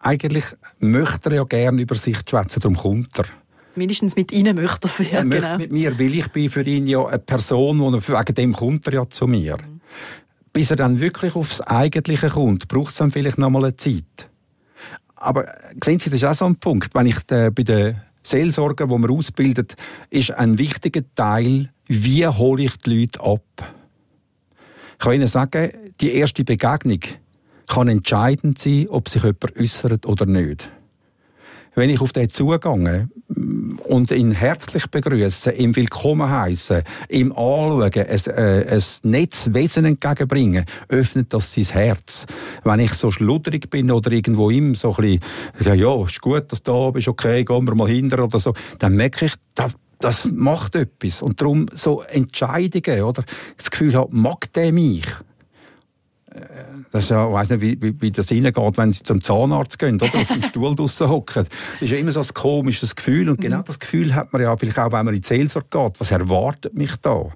[0.00, 0.44] eigentlich
[0.78, 3.26] möchte er ja gerne über sich schwätzen, darum kommt er.
[3.74, 5.04] Mindestens mit Ihnen möchte er sie.
[5.04, 5.58] Ja, er möchte genau.
[5.58, 8.94] mit mir, weil ich bin für ihn ja eine Person, er, wegen dem kommt er
[8.94, 9.56] ja zu mir.
[9.56, 9.80] Mhm.
[10.52, 14.28] Bis er dann wirklich aufs Eigentliche kommt, braucht es dann vielleicht noch mal eine Zeit.
[15.20, 15.46] Aber
[15.82, 16.94] sehen Sie, das ist auch so ein Punkt.
[16.94, 19.74] Wenn ich äh, bei den Seelsorgen, wo man ausbildet,
[20.10, 23.42] ist ein wichtiger Teil, wie hole ich die Leute ab?
[24.92, 27.00] Ich kann Ihnen sagen, die erste Begegnung,
[27.66, 30.72] kann entscheidend sein, ob sich jemand äußert oder nicht.
[31.74, 32.78] Wenn ich auf den zugehe
[33.84, 40.64] und ihn herzlich begrüße, ihm willkommen heiße, ihm anschauen, ein, äh, ein nettes Wesen entgegenbringen,
[40.88, 42.26] öffnet das sein Herz.
[42.64, 45.20] Wenn ich so schludrig bin oder irgendwo ihm so ein
[45.58, 48.52] bisschen, ja, ist gut, dass du da bist, okay, gehen wir mal hinter oder so,
[48.78, 51.22] dann merke ich, das, das macht etwas.
[51.22, 53.24] Und darum so Entscheidungen, oder?
[53.56, 55.04] Das Gefühl habe, mag der mich?
[56.92, 59.96] Das ja, ich weiss nicht, wie, wie, wie das reingeht, wenn sie zum Zahnarzt gehen
[59.96, 61.46] oder auf dem Stuhl draussen hocken.
[61.72, 63.30] Das ist ja immer so ein komisches Gefühl.
[63.30, 63.64] Und genau mhm.
[63.64, 66.00] das Gefühl hat man ja vielleicht auch, wenn man in die Seelsorge geht.
[66.00, 67.28] Was erwartet mich da?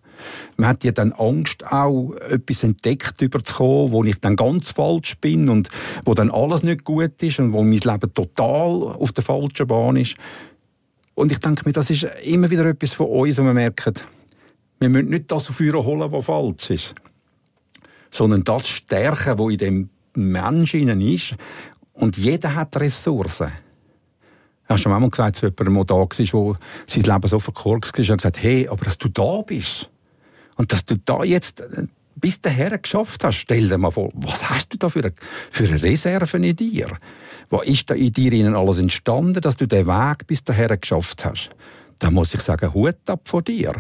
[0.57, 5.49] Man hat ja dann Angst, auch etwas entdeckt überzukommen, wo ich dann ganz falsch bin
[5.49, 5.69] und
[6.05, 9.97] wo dann alles nicht gut ist und wo mein Leben total auf der falschen Bahn
[9.97, 10.17] ist.
[11.15, 13.95] Und ich denke mir, das ist immer wieder etwas von uns, wo wir merken,
[14.81, 16.95] wir müssen nicht das auf holen, was falsch ist
[18.13, 21.35] sondern das stärken, wo in dem Menschen ist.
[21.95, 23.51] Und jeder hat Ressourcen.
[24.69, 28.11] Hast du schon einmal gesagt, dass jemand da war, der sein Leben so verkorkst ist
[28.11, 29.91] und gesagt, hey, aber dass du da bist
[30.57, 34.49] und dass du da jetzt äh, bis dahin geschafft hast, stell dir mal vor, was
[34.49, 35.13] hast du da für eine,
[35.51, 36.97] für eine Reserve in dir?
[37.51, 41.51] Was ist da in dir alles entstanden, dass du den Weg bis dahin geschafft hast?
[41.99, 43.75] Da muss ich sagen, Hut ab vor dir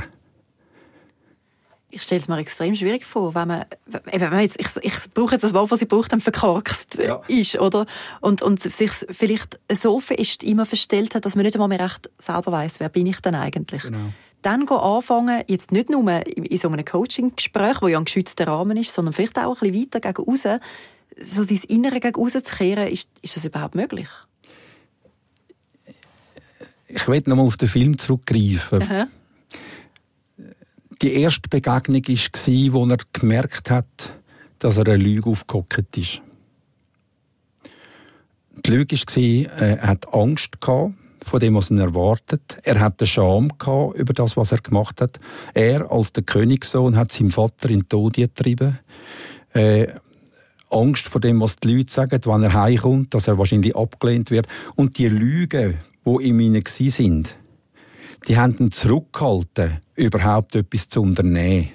[1.92, 5.34] ich stelle es mir extrem schwierig vor, wenn man, wenn man jetzt, ich, ich brauche
[5.34, 7.20] jetzt das Wort, was ich brauche, dann verkorkst ja.
[7.28, 7.84] ist, oder?
[8.20, 12.10] Und, und sich vielleicht so fest immer verstellt hat, dass man nicht einmal mehr recht
[12.18, 13.82] selber weiß, wer bin ich denn eigentlich?
[13.82, 14.12] Genau.
[14.40, 18.92] Dann anfangen, jetzt nicht nur in so einem Coaching-Gespräch, wo ja ein geschützter Rahmen ist,
[18.92, 20.60] sondern vielleicht auch ein bisschen weiter gegen raus,
[21.20, 24.08] so sein Innere gegen raus zu kehren, ist, ist das überhaupt möglich?
[26.88, 28.82] Ich will nochmal auf den Film zurückgreifen.
[28.82, 29.06] Aha
[31.02, 34.12] die erste Begegnung war, wo er gemerkt hat,
[34.58, 36.22] dass er eine Lüge aufgehockt ist.
[38.64, 42.58] Die Lüge war, er hat Angst vor dem, was ihn erwartet.
[42.62, 43.50] Er hatte Scham
[43.94, 45.18] über das, was er gemacht hat.
[45.54, 48.78] Er, als der Königssohn, hat seinen Vater in den Tod getrieben.
[49.52, 49.88] Äh,
[50.70, 54.46] Angst vor dem, was die Leute sagen, wenn er heimkommt, dass er wahrscheinlich abgelehnt wird.
[54.74, 57.36] Und die Lügen, die in ihm sind,
[58.28, 61.70] die haben ihn zurückgehalten, überhaupt etwas zu unternehmen.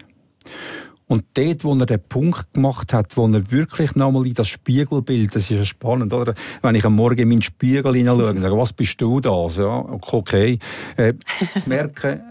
[1.07, 5.33] Und dort, wo er den Punkt gemacht hat, wo er wirklich nochmal in das Spiegelbild,
[5.33, 6.33] das ist ja spannend, oder?
[6.61, 9.47] Wenn ich am Morgen in meinen Spiegel hineinschaue und sage, was bist du da?
[9.47, 10.59] Ja, okay.
[10.97, 11.13] Äh,
[11.59, 12.21] zu merken,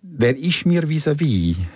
[0.00, 1.56] wer ist mir vis-à-vis?
[1.56, 1.66] -vis?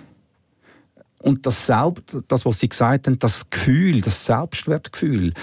[1.19, 5.33] Und das Selbst, das, was Sie gesagt haben, das Gefühl, das Selbstwertgefühl.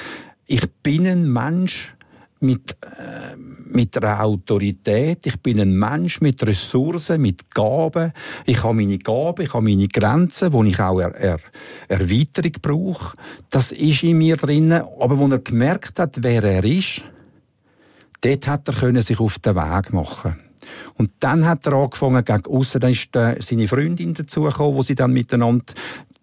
[0.47, 1.95] Ich bin ein Mensch,
[2.41, 5.27] mit, äh, mit einer Autorität.
[5.27, 8.13] Ich bin ein Mensch mit Ressourcen, mit Gaben.
[8.45, 11.39] Ich habe meine Gaben, ich habe meine Grenzen, wo ich auch er, er,
[11.89, 13.17] Erweiterung brauche.
[13.51, 14.73] Das ist in mir drin.
[14.73, 17.03] Aber wo er gemerkt hat, wer er ist,
[18.21, 20.39] dort hat er können sich auf den Weg machen.
[20.97, 25.13] Und dann hat er angefangen gegen aussen, dann ist seine Freundin dazugekommen, wo sie dann
[25.13, 25.75] miteinander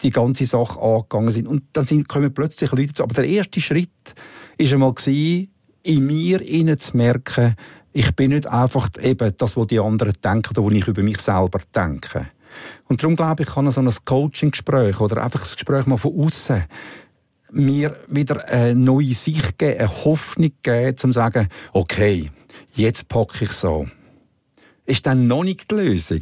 [0.02, 1.48] die ganze Sache angegangen sind.
[1.48, 3.04] Und dann sind, kommen plötzlich Leute dazu.
[3.04, 4.16] Aber der erste Schritt
[4.58, 4.94] war einmal
[5.84, 7.56] in mir innen zu merken,
[7.94, 11.20] ich bin nicht einfach eben das, was die anderen denken oder was ich über mich
[11.20, 12.28] selber denke.
[12.88, 16.64] Und darum glaube ich, kann so ein Coaching-Gespräch oder einfach das Gespräch mal von außen
[17.52, 22.32] mir wieder eine neue Sicht geben, eine Hoffnung geben, um zu sagen, okay,
[22.74, 23.88] jetzt packe ich so.
[24.86, 26.22] ist dann noch nicht die Lösung.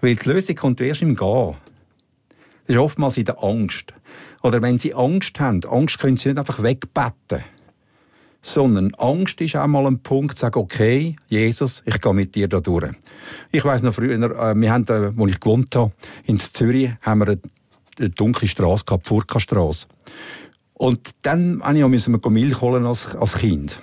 [0.00, 1.56] Weil die Lösung kommt erst im Gehen.
[2.66, 3.92] Das ist oftmals in der Angst.
[4.42, 7.44] Oder wenn Sie Angst haben, Angst können Sie nicht einfach wegbetten.
[8.42, 12.48] Sondern Angst ist auch mal ein Punkt, zu sagen, okay, Jesus, ich gehe mit dir
[12.48, 12.92] da durch.
[13.52, 15.92] Ich weiss noch früher, äh, wir haben, da, wo ich gewohnt habe,
[16.24, 17.38] in Zürich, haben wir
[17.98, 19.86] eine, dunkle Straße gehabt, Furka-Straße.
[20.72, 23.78] Und dann musste ich Milch holen als, als Kind.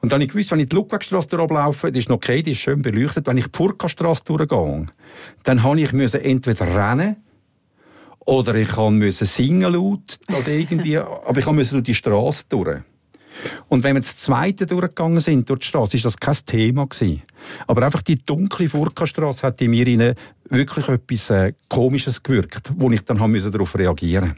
[0.00, 2.52] Und dann habe ich gewusst, wenn ich die Ludwigstrasse durchlaufe, die ist noch okay, die
[2.52, 4.86] ist schön beleuchtet, wenn ich die Furka-Strasse durchgehe,
[5.44, 7.16] dann habe ich entweder rennen
[8.20, 12.82] oder ich musste singen laut, also irgendwie, aber ich musste durch die Straße durch.
[13.68, 17.22] Und wenn wir das zweite durchgegangen sind, durch die Straße, ist das kein Thema gewesen.
[17.66, 20.14] Aber einfach die dunkle Furka-Straße hat in mir
[20.50, 24.36] wirklich etwas äh, Komisches gewirkt, wo ich dann darauf reagieren.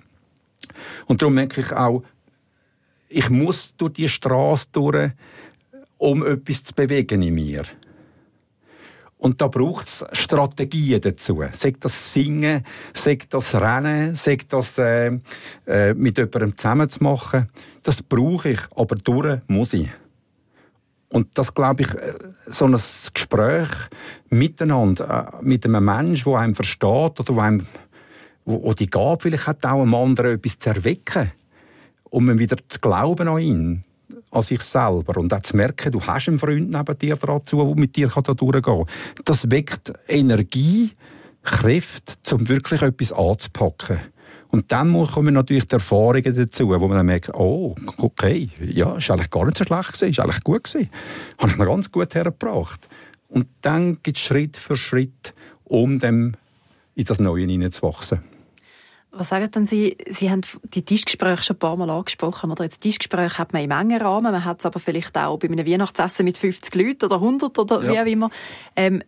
[1.07, 2.03] Und darum merke ich auch,
[3.09, 5.13] ich muss durch die Straße durch,
[5.99, 7.63] um etwas zu bewegen in mir.
[9.21, 11.45] Und da braucht es Strategien dazu.
[11.53, 15.19] Sagt das Singen, sagt das Rennen, sagt das äh,
[15.67, 17.51] äh, mit jemandem zusammen zu machen.
[17.83, 19.91] Das brauche ich, aber durch muss ich.
[21.11, 22.15] Und das glaube ich, äh,
[22.47, 23.69] so ein Gespräch
[24.31, 27.67] miteinander, äh, mit einem Menschen, der einem versteht oder wo einem
[28.47, 31.31] wo, die Gabe vielleicht hat, auch einem anderen etwas zu erwecken,
[32.05, 33.85] um wieder zu glauben an ihn,
[34.31, 37.75] an sich selber und auch zu merken, du hast einen Freund neben dir dazu, der
[37.75, 38.85] mit dir da durchgehen kann.
[39.25, 40.93] Das weckt Energie,
[41.43, 44.01] Kräfte, um wirklich etwas anzupacken.
[44.51, 49.11] Und dann kommen natürlich die Erfahrungen dazu, wo man dann merkt, oh, okay, ja, ist
[49.11, 50.91] eigentlich gar nicht so schlecht gewesen, ist eigentlich gut gewesen.
[51.39, 52.89] Habe ich noch ganz gut hergebracht.
[53.29, 56.35] Und dann geht es Schritt für Schritt, um dem
[56.97, 58.21] in das Neue hineinzuwachsen.
[59.13, 59.97] Was sagen denn Sie?
[60.09, 62.51] Sie haben die Tischgespräche schon ein paar Mal angesprochen.
[62.51, 65.49] Oder jetzt Tischgespräche hat man im engen Rahmen, man hat es aber vielleicht auch bei
[65.49, 67.93] einem Weihnachtsessen mit 50 Leuten oder 100 oder ja.
[67.93, 68.31] wie auch immer.
[68.77, 69.03] Ähm,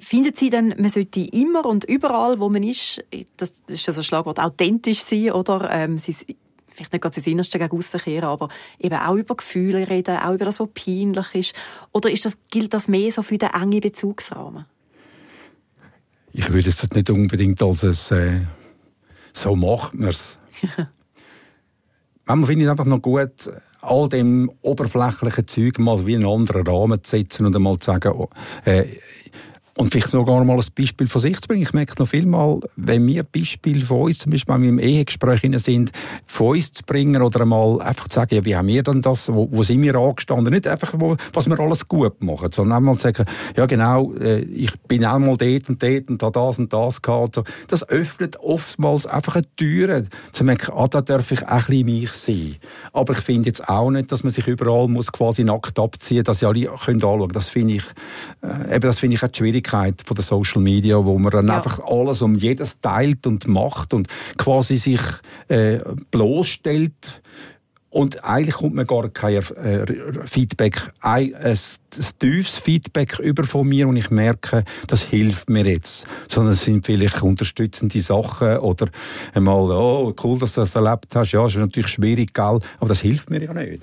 [0.00, 3.04] finden Sie denn, man sollte immer und überall, wo man ist,
[3.36, 5.68] das ist ja so ein Schlagwort, authentisch sein, oder?
[5.70, 6.14] Ähm, Sie,
[6.68, 10.46] vielleicht nicht ganz das Innerste gegen rauskehren, aber eben auch über Gefühle reden, auch über
[10.46, 11.54] das, was peinlich ist.
[11.92, 14.64] Oder ist das, gilt das mehr so für den engen Bezugsrahmen?
[16.32, 18.40] Ich würde es nicht unbedingt als ein, äh,
[19.32, 20.38] so macht man es.
[22.24, 26.66] Manchmal finde ich es einfach noch gut, all dem oberflächlichen Zeug mal wie einen anderen
[26.66, 28.28] Rahmen zu setzen und einmal zu sagen, oh,
[28.64, 28.84] äh,
[29.76, 31.62] und vielleicht noch gar mal ein Beispiel von sich zu bringen.
[31.62, 35.92] Ich merke noch viel mal, wenn wir Beispiele von uns, zum Beispiel im Ehegespräch sind,
[36.26, 39.32] von uns zu bringen oder einmal einfach zu sagen, ja, wie haben wir denn das,
[39.32, 40.52] wo, wo sind wir angestanden?
[40.52, 43.24] Nicht einfach, wo, was wir alles gut machen, sondern einmal zu sagen,
[43.56, 47.36] ja genau, äh, ich bin einmal dort und dort und da das und das gehabt.
[47.36, 47.44] So.
[47.68, 51.86] Das öffnet oftmals einfach eine Tür, zu merken, ah, da darf ich auch ein bisschen
[51.86, 52.56] mich sein.
[52.92, 56.24] Aber ich finde jetzt auch nicht, dass man sich überall muss quasi nackt abziehen muss,
[56.24, 57.32] dass sie alle können anschauen können.
[57.32, 57.84] Das finde ich,
[58.42, 61.48] äh, eben, das finde ich auch schwierig Möglichkeit von der Social Media, wo man dann
[61.48, 61.56] ja.
[61.56, 65.00] einfach alles um jedes teilt und macht und quasi sich
[65.48, 65.78] äh,
[66.10, 67.22] bloßstellt
[67.92, 69.84] und eigentlich kommt man gar kein äh,
[70.24, 71.58] Feedback, ein, ein, ein,
[72.20, 76.06] tiefes Feedback über von mir und ich merke, das hilft mir jetzt.
[76.28, 78.86] Sondern es sind vielleicht unterstützende Sachen oder
[79.34, 81.32] einmal, oh, cool, dass du das erlebt hast.
[81.32, 82.60] Ja, ist natürlich schwierig, gell?
[82.78, 83.82] aber das hilft mir ja nicht.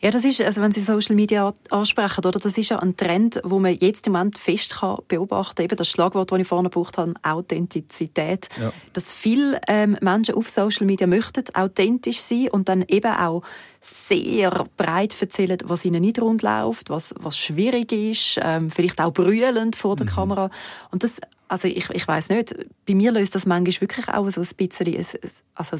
[0.00, 3.40] Ja, das ist, also wenn Sie Social Media ansprechen, oder, das ist ja ein Trend,
[3.44, 5.76] wo man jetzt im Moment fest kann beobachten kann.
[5.76, 8.48] das Schlagwort, das ich vorne gebraucht habe, Authentizität.
[8.60, 8.72] Ja.
[8.92, 13.42] Dass viele ähm, Menschen auf Social Media möchten authentisch sein und dann eben auch
[13.80, 19.12] sehr breit erzählen, was ihnen nicht rund läuft, was, was schwierig ist, ähm, vielleicht auch
[19.12, 20.10] brüllend vor der mhm.
[20.10, 20.50] Kamera.
[20.90, 22.54] Und das, also ich, ich weiß nicht,
[22.86, 25.06] bei mir löst das manchmal wirklich auch so ein bisschen,
[25.54, 25.76] also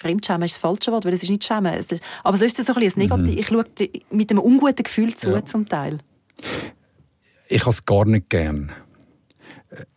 [0.00, 1.74] Fremdschämen ist das falsche Wort, weil es ist nicht Schämen.
[1.74, 3.34] Es ist, aber so ist es so ein bisschen Negativ.
[3.34, 3.38] Mhm.
[3.38, 3.64] Ich schaue
[4.10, 5.44] mit einem unguten Gefühl zu, ja.
[5.44, 5.98] zum Teil.
[7.48, 8.72] Ich habe es gar nicht gern.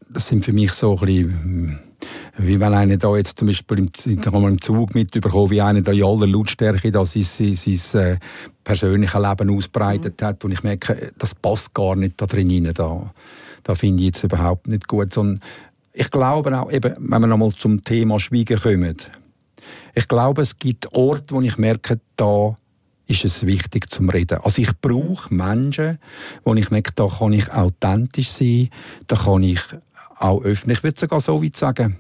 [0.10, 1.80] Das sind für mich so ein bisschen,
[2.38, 3.90] wie wenn einer da jetzt zum Beispiel im,
[4.46, 8.18] im Zug mitbekommen, wie einer da in aller Lautstärke da sein, sein, sein äh,
[8.64, 10.26] persönliches Leben ausbreitet mhm.
[10.26, 12.74] hat und ich merke, das passt gar nicht da drin rein.
[12.74, 13.14] Da,
[13.64, 15.14] da finde ich jetzt überhaupt nicht gut.
[15.14, 15.40] Sondern
[15.94, 18.98] ich glaube auch, eben, wenn wir nochmal zum Thema Schweigen kommen,
[19.94, 22.56] ich glaube, es gibt Orte, wo ich merke, da
[23.08, 24.40] ist es wichtig zum Reden.
[24.44, 26.00] Also ich brauche Menschen,
[26.44, 28.70] wo ich merke, da kann ich authentisch sein,
[29.08, 29.62] da kann ich
[30.18, 30.76] auch öffnen.
[30.76, 31.98] Ich würde sogar so weit sagen,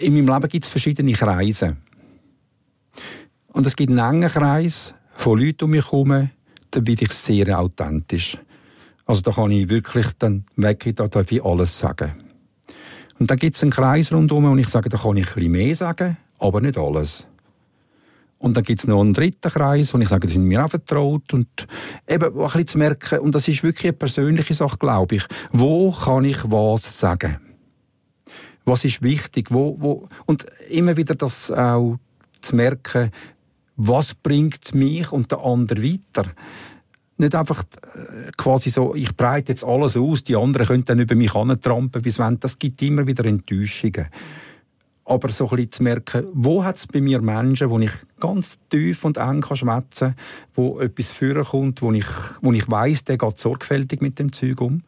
[0.00, 1.76] in meinem Leben gibt es verschiedene Kreise.
[3.48, 6.30] Und es gibt einen engen Kreis von Leuten um mich herum,
[6.70, 8.38] da bin ich sehr authentisch.
[9.04, 12.12] Also da kann ich wirklich dann weg, da darf ich alles sagen.
[13.22, 15.76] Und dann gibt es einen Kreis rundherum und ich sage, da kann ich bisschen mehr
[15.76, 17.24] sagen, aber nicht alles.
[18.38, 20.70] Und dann gibt es noch einen dritten Kreis, wo ich sage, die sind mir auch
[20.70, 21.32] vertraut.
[21.32, 21.46] Und
[22.08, 25.92] eben ein bisschen zu merken, und das ist wirklich eine persönliche Sache, glaube ich, wo
[25.92, 27.36] kann ich was sagen?
[28.64, 29.52] Was ist wichtig?
[29.52, 31.98] Wo, wo, und immer wieder das auch
[32.40, 33.12] zu merken,
[33.76, 36.28] was bringt mich und der andere weiter?
[37.22, 41.14] Nicht einfach äh, quasi so, ich breite jetzt alles aus, die anderen können dann über
[41.14, 42.40] mich antrampen, wie wollen.
[42.40, 44.08] Das gibt immer wieder Enttäuschungen.
[45.04, 48.58] Aber so ein bisschen zu merken, wo hat es bei mir Menschen, wo ich ganz
[48.70, 50.16] tief und eng kann schwätzen kann,
[50.54, 52.06] wo etwas vorkommt, wo ich,
[52.40, 54.82] wo ich weiss, der geht sorgfältig mit dem Zeug um.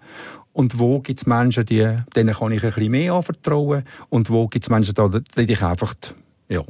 [0.52, 3.84] Und wo gibt es Menschen, die, denen kann ich ein bisschen mehr anvertrauen.
[4.08, 4.94] Und wo gibt es Menschen,
[5.36, 5.94] die ich einfach,
[6.48, 6.64] ja,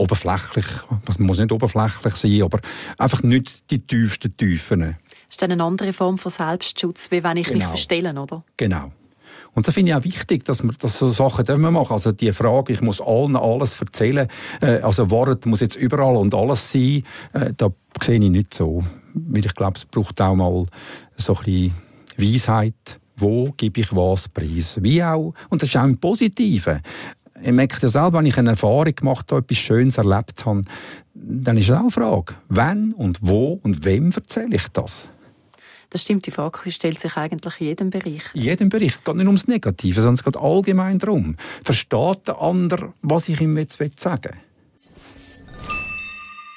[0.00, 0.66] oberflächlich,
[1.04, 2.60] das muss nicht oberflächlich sein, aber
[2.98, 4.80] einfach nicht die tiefsten Tiefen.
[4.80, 4.96] Das
[5.30, 7.58] ist dann eine andere Form von Selbstschutz, wie wenn ich genau.
[7.58, 8.44] mich verstelle, oder?
[8.56, 8.92] Genau.
[9.52, 11.92] Und das finde ich auch wichtig, dass wir dass so Sachen dürfen wir machen.
[11.92, 14.28] Also die Frage, ich muss allen alles erzählen,
[14.60, 18.84] äh, also Wort muss jetzt überall und alles sein, äh, da sehe ich nicht so.
[19.14, 20.66] Weil ich glaube, es braucht auch mal
[21.16, 21.74] so ein bisschen
[22.16, 24.78] Weisheit, wo gebe ich was preis.
[24.80, 26.80] Wie auch, und das ist auch im Positiven.
[27.42, 30.62] Ich merke ja selber, wenn ich eine Erfahrung gemacht habe, etwas Schönes erlebt habe,
[31.14, 35.08] dann ist es auch eine Frage, wann und wo und wem erzähle ich das?
[35.88, 38.22] Das stimmt, die Frage stellt sich eigentlich in jedem Bereich.
[38.34, 38.94] In jedem Bereich.
[38.94, 41.36] Es geht nicht ums Negative, sondern es geht allgemein darum.
[41.64, 44.40] Versteht der andere, was ich ihm jetzt sagen will?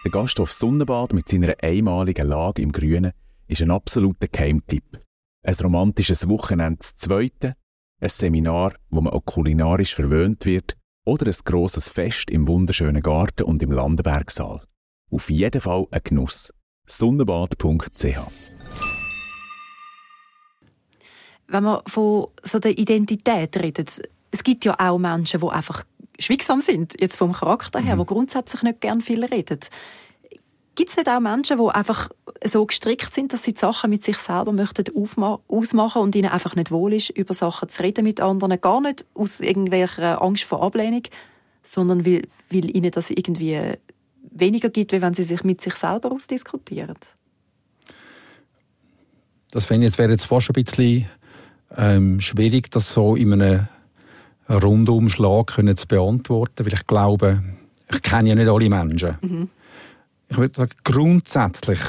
[0.04, 3.14] Der Gasthof Sonnenbad mit seiner einmaligen Lage im Grünen
[3.48, 5.00] ist ein absoluter Keimtipp.
[5.44, 7.56] Ein romantisches Wochenende zu zweite,
[8.04, 13.44] ein Seminar, wo man auch kulinarisch verwöhnt wird, oder ein grosses Fest im wunderschönen Garten
[13.44, 14.62] und im Landenbergsaal.
[15.12, 16.54] Auf jeden Fall ein Genuss.
[16.86, 18.18] Sonnenbad.ch
[21.48, 25.84] Wenn man von so der Identität redet, es gibt ja auch Menschen, die einfach
[26.20, 28.02] schweigsam sind, jetzt vom Charakter her, mhm.
[28.02, 29.60] die grundsätzlich nicht gern viel reden.
[30.76, 32.10] Gibt es nicht auch Menschen, die einfach
[32.44, 34.86] so gestrickt sind, dass sie die Sachen mit sich selber möchten
[35.48, 38.60] ausmachen und ihnen einfach nicht wohl ist, über Sachen zu reden mit anderen?
[38.60, 41.04] Gar nicht aus irgendwelcher Angst vor Ablehnung,
[41.64, 43.60] sondern weil, weil ihnen das irgendwie
[44.32, 46.98] weniger gibt, wie wenn sie sich mit sich selber ausdiskutieren?
[49.52, 51.08] Das finde ich, jetzt wäre jetzt fast ein bisschen
[51.78, 53.68] ähm, schwierig, das so in einem
[54.50, 57.44] Rundumschlag können zu beantworten, weil ich glaube,
[57.92, 59.18] ich kenne ja nicht alle Menschen.
[59.22, 59.50] Mhm.
[60.34, 61.80] Ich würde sagen, grundsätzlich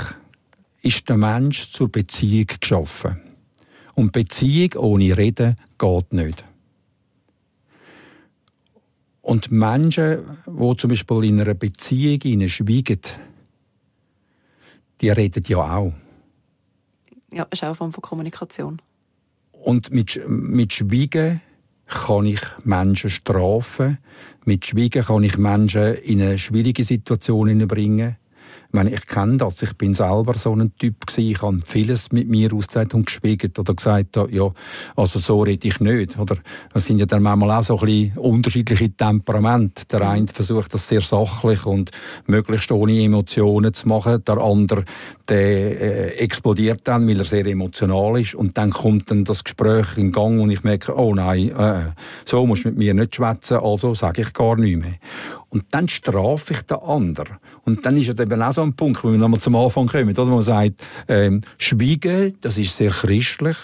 [0.82, 3.18] ist der Mensch zur Beziehung geschaffen.
[3.94, 6.44] Und Beziehung ohne Reden geht nicht.
[9.22, 13.00] Und Menschen, die zum Beispiel in einer Beziehung schweigen,
[15.00, 15.94] die reden ja auch.
[17.32, 18.82] Ja, das ist auch eine Form von Kommunikation.
[19.52, 21.40] Und mit, mit Schweigen
[21.86, 23.96] kann ich Menschen strafen.
[24.44, 28.18] Mit Schweigen kann ich Menschen in eine schwierige Situation bringen.
[28.74, 29.62] Ich meine, ich kenne das.
[29.62, 31.30] Ich bin selber so ein Typ gewesen.
[31.30, 34.50] Ich habe vieles mit mir ausgetragen und geschwiegen oder gesagt, ja,
[34.96, 36.18] also so rede ich nicht.
[36.18, 36.38] Oder
[36.72, 39.86] das sind ja dann manchmal auch so ein bisschen unterschiedliche Temperamente.
[39.86, 41.92] Der eine versucht das sehr sachlich und
[42.26, 44.24] möglichst ohne Emotionen zu machen.
[44.24, 44.84] Der andere,
[45.28, 48.34] der äh, explodiert dann, weil er sehr emotional ist.
[48.34, 51.92] Und dann kommt dann das Gespräch in Gang und ich merke, oh nein, äh,
[52.24, 54.94] so musst du mit mir nicht schwätzen, also sage ich gar nichts mehr.
[55.54, 57.36] Und dann strafe ich den anderen.
[57.64, 60.10] Und dann ist es eben auch so ein Punkt, wo wir nochmal zum Anfang kommen,
[60.10, 60.26] oder?
[60.26, 63.56] wo man sagt, ähm, Schweigen, das ist sehr christlich,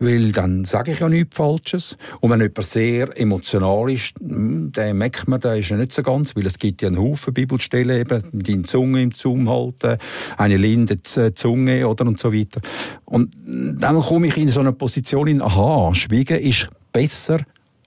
[0.00, 1.96] weil dann sage ich ja nichts Falsches.
[2.18, 6.02] Und wenn jemand sehr emotional ist, hm, dann merkt man, der ist ja nicht so
[6.02, 9.98] ganz, weil es gibt ja einen Haufen Bibelstellen, eben, die Zunge im Zaum halten,
[10.36, 12.60] eine Linde äh, Zunge, oder, und so weiter.
[13.04, 17.38] Und dann komme ich in so eine Position in, aha, Schweigen ist besser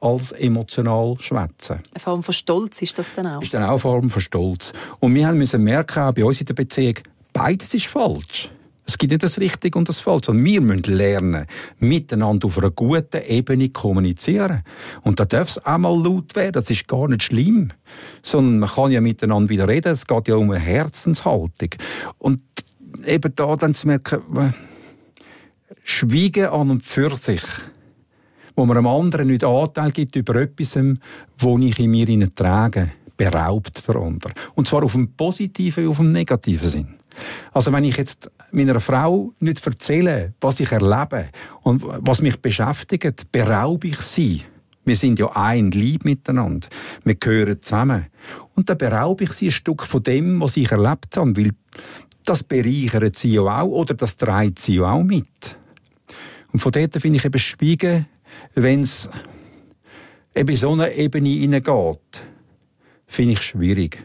[0.03, 1.79] als emotional schwätzen.
[1.93, 3.41] Eine Form von Stolz ist das dann auch?
[3.41, 4.73] Ist dann auch eine Form von Stolz.
[4.99, 6.95] Und wir müssen merken, auch bei uns in der Beziehung,
[7.31, 8.49] beides ist falsch.
[8.85, 11.45] Es gibt nicht das Richtige und das Falsche, sondern wir müssen lernen,
[11.79, 14.63] miteinander auf einer guten Ebene kommunizieren.
[15.03, 17.69] Und da darf es auch mal laut werden, das ist gar nicht schlimm.
[18.21, 21.69] Sondern man kann ja miteinander wieder reden, es geht ja um eine Herzenshaltung.
[22.17, 22.41] Und
[23.05, 24.53] eben da dann zu merken,
[25.85, 27.41] Schweigen an und für sich
[28.55, 30.77] wo man einem anderen nicht Anteil gibt über etwas,
[31.37, 34.33] wo ich in mir trage, beraubt der andere.
[34.55, 36.87] Und zwar auf dem positiven und auf dem negativen Sinn.
[37.51, 41.29] Also wenn ich jetzt meiner Frau nicht erzähle, was ich erlebe
[41.61, 44.41] und was mich beschäftigt, beraube ich sie.
[44.85, 46.67] Wir sind ja ein Lieb miteinander.
[47.03, 48.07] Wir gehören zusammen.
[48.55, 51.51] Und dann beraube ich sie ein Stück von dem, was ich erlebt habe, weil
[52.25, 55.57] das bereichert sie ja auch oder das trägt sie ja auch mit.
[56.51, 58.05] Und von dort finde ich eben Schweigen
[58.55, 59.09] wenn es
[60.35, 62.23] eben so eine Ebene hineingeht,
[63.07, 64.03] finde ich schwierig.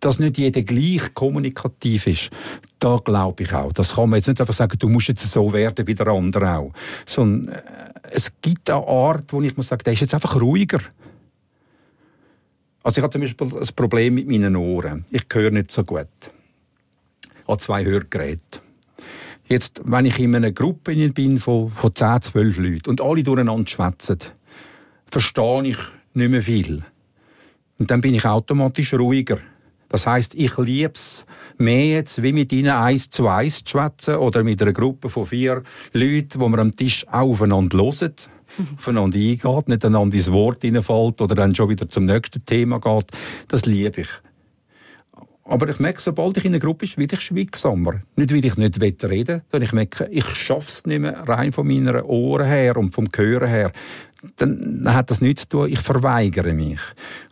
[0.00, 2.30] dass nicht jeder gleich kommunikativ ist,
[2.78, 3.72] da glaube ich auch.
[3.72, 6.56] Das kann man jetzt nicht einfach sagen, du musst jetzt so werden wie der andere
[6.56, 6.72] auch.
[7.06, 7.62] Sondern äh,
[8.10, 10.80] es gibt eine Art, wo ich muss sagen, der ist jetzt einfach ruhiger.
[12.82, 15.04] Also ich habe zum Beispiel ein Problem mit meinen Ohren.
[15.10, 16.08] Ich höre nicht so gut.
[17.46, 18.60] Habe zwei Hörgeräte.
[19.50, 23.68] Jetzt, wenn ich in einer Gruppe bin von, von 10, 12 Leuten und alle durcheinander
[23.68, 24.18] schwätzen,
[25.10, 25.78] verstehe ich
[26.14, 26.84] nicht mehr viel.
[27.76, 29.38] Und dann bin ich automatisch ruhiger.
[29.88, 31.26] Das heißt, ich liebe es
[31.58, 35.26] mehr jetzt, wie mit ihnen eins zu eins zu schwätzen oder mit einer Gruppe von
[35.26, 38.14] vier Leuten, wo man am Tisch aufeinander hören,
[38.76, 43.06] aufeinander eingeht, nicht einander ins Wort hineinfällt oder dann schon wieder zum nächsten Thema geht.
[43.48, 44.08] Das liebe ich.
[45.50, 48.02] Aber ich merke, sobald ich in einer Gruppe bin, werde ich schweigsamer.
[48.14, 51.52] Nicht, weil ich nicht reden will, sondern ich merke, ich schaffe es nicht mehr rein
[51.52, 53.72] von meinen Ohren her und vom Hören her.
[54.36, 56.78] Dann hat das nichts zu tun, ich verweigere mich.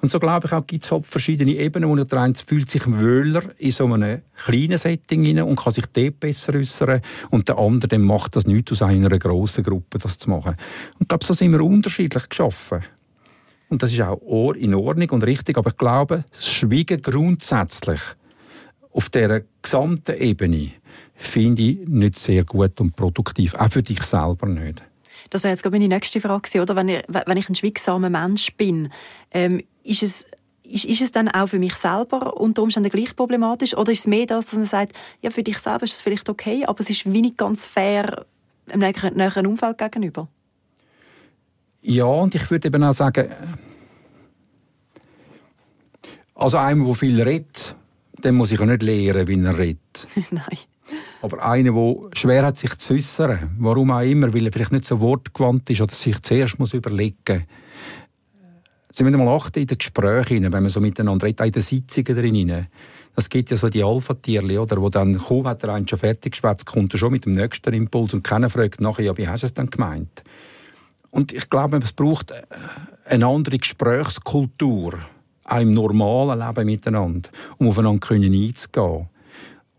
[0.01, 2.87] Und so glaube ich auch, gibt es halt verschiedene Ebenen, wo der eine fühlt sich
[2.89, 7.59] wohler in so einem kleinen Setting rein und kann sich dort besser äußern und der
[7.59, 10.55] andere macht das nicht aus einer grossen Gruppe, das zu machen.
[10.95, 12.83] Und ich glaube, so sind wir unterschiedlich geschaffen.
[13.69, 15.59] Und das ist auch in Ordnung und richtig.
[15.59, 18.01] Aber ich glaube, das Schweigen grundsätzlich
[18.93, 20.71] auf dieser gesamten Ebene
[21.15, 23.55] finde ich nicht sehr gut und produktiv.
[23.55, 24.83] Auch für dich selber nicht.
[25.31, 26.75] Das wäre jetzt meine nächste Frage, oder?
[26.75, 28.91] Wenn ich, wenn ich ein schweigsamer Mensch bin,
[29.31, 30.27] ähm, ist es
[30.71, 33.77] ist, ist es dann auch für mich selber unter Umständen gleich problematisch?
[33.77, 34.93] Oder ist es mehr das, dass man sagt,
[35.23, 38.27] ja, für dich selber ist es vielleicht okay, aber es ist wie nicht ganz fair
[38.71, 40.29] im näheren Umfeld gegenüber?
[41.83, 43.29] Ja, und ich würde eben auch sagen,
[46.35, 47.75] also einem, der viel redet,
[48.23, 50.09] dem muss ich auch nicht lehren, wie er redet.
[50.31, 50.59] Nein.
[51.21, 54.85] Aber einer, der schwer hat, sich zu äußern, warum auch immer, weil er vielleicht nicht
[54.85, 57.43] so wortgewandt ist oder sich zuerst muss überlegen muss.
[58.91, 61.63] Sie müssen mal achten in den Gesprächen, wenn man so miteinander redet, auch in den
[61.63, 62.67] Sitzungen drin.
[63.17, 66.33] Es gibt ja so die Alpha-Tierli, oder, wo dann, kaum hat der einen schon fertig
[66.33, 69.43] geschwätzt, kommt er schon mit dem nächsten Impuls und keiner fragt nachher, ja, wie hast
[69.43, 70.23] du es denn gemeint?
[71.11, 72.33] Und ich glaube, es braucht
[73.05, 74.99] eine andere Gesprächskultur,
[75.45, 79.09] auch im normalen Leben miteinander, um aufeinander einzugehen.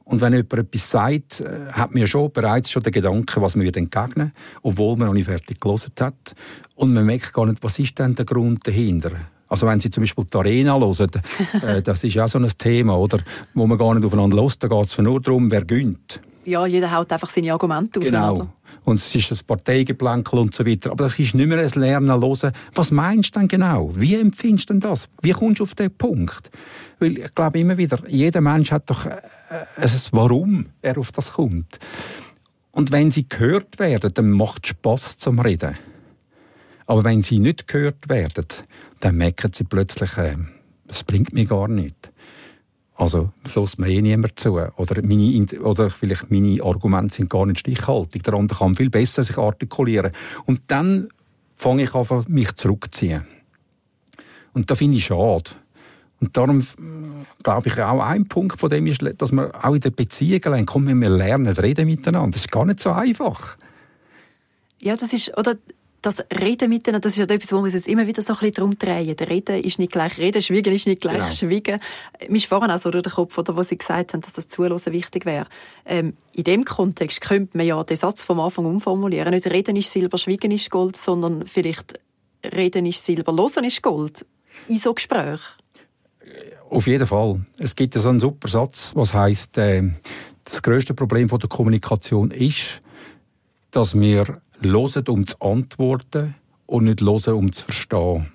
[0.05, 3.67] Und wenn jemand etwas sagt, äh, hat man schon bereits schon den Gedanken, was man
[3.67, 6.36] entgegnen, obwohl man noch nicht fertig gelesen hat.
[6.73, 9.11] Und man merkt gar nicht, was ist denn der Grund dahinter.
[9.47, 11.11] Also wenn Sie zum Beispiel die Arena hören,
[11.61, 13.19] äh, das ist ja so ein Thema, oder,
[13.53, 16.19] wo man gar nicht aufeinander lässt, da geht es nur darum, wer gönnt
[16.49, 18.09] ja, jeder haut einfach seine Argumente raus.
[18.09, 18.36] Genau.
[18.36, 18.47] Oder?
[18.90, 20.92] Und es ist das Parteigeplänkel und so weiter.
[20.92, 22.54] Aber das ist nicht mehr ein Lernen hören.
[22.74, 23.92] Was meinst du denn genau?
[23.96, 25.08] Wie empfindest du denn das?
[25.22, 26.50] Wie kommst du auf den Punkt?
[27.00, 29.22] Weil ich glaube immer wieder, jeder Mensch hat doch äh,
[29.78, 31.80] ein Warum er auf das kommt.
[32.72, 35.76] Und wenn sie gehört werden, dann macht es Spass zum Reden.
[36.86, 38.48] Aber wenn sie nicht gehört werden,
[39.00, 40.36] dann merken sie plötzlich, äh,
[40.88, 42.10] das bringt mir gar nichts.
[43.00, 44.60] Also lässt mir eh niemand zu.
[44.76, 48.24] Oder, meine, oder vielleicht meine Argumente sind gar nicht stichhaltig.
[48.24, 50.12] Der andere kann viel besser sich artikulieren.
[50.45, 51.08] Und dann
[51.56, 53.24] fange ich an, mich zurückzuziehen.
[54.52, 55.52] Und das finde ich schade.
[56.20, 56.62] Und darum
[57.41, 60.66] glaube ich auch ein Punkt von dem ist, dass wir auch in der Beziehung lernen,
[60.66, 62.32] kommen wir lernen, reden miteinander.
[62.32, 63.56] Das ist gar nicht so einfach.
[64.82, 65.56] Ja, das ist, oder
[66.02, 68.39] das Reden miteinander, das ist ja etwas, wo wir uns jetzt immer wieder so ein
[68.39, 69.16] bisschen drum drehen.
[69.16, 71.32] Der Reden ist nicht gleich Reden, Schweigen ist nicht gleich genau.
[71.32, 71.80] Schweigen.
[72.30, 74.47] Mir ist vorhin auch so durch den Kopf, oder, wo Sie gesagt haben, dass das
[74.47, 75.45] Zuhören wichtig wäre.
[75.86, 79.34] Ähm, in dem Kontext könnte man ja den Satz vom Anfang umformulieren.
[79.34, 82.00] Nicht Reden ist Silber, Schweigen ist Gold, sondern vielleicht
[82.43, 84.26] Reden ist Silber, Losen ist Gold.
[84.68, 85.41] In so Gespräch.
[86.70, 87.41] Auf jeden Fall.
[87.58, 89.89] Es gibt ja so einen super Satz, was heißt, äh,
[90.45, 92.82] das größte Problem von der Kommunikation ist,
[93.72, 94.26] dass wir
[94.61, 98.28] hören, um zu antworten und nicht hören, um zu verstehen.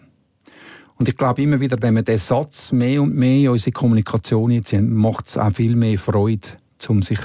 [0.97, 4.53] Und ich glaube immer wieder, wenn wir diesen Satz mehr und mehr in unsere Kommunikation
[4.53, 6.49] haben, macht es auch viel mehr Freude,
[6.89, 7.19] um sich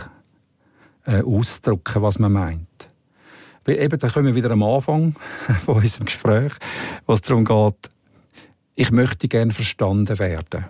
[1.06, 2.68] äh, auszudrücken, was man meint.
[3.66, 5.16] Weil eben, da kommen wir wieder am Anfang
[5.66, 6.54] von unserem Gespräch,
[7.06, 7.90] was darum geht,
[8.76, 10.66] ich möchte gerne verstanden werden.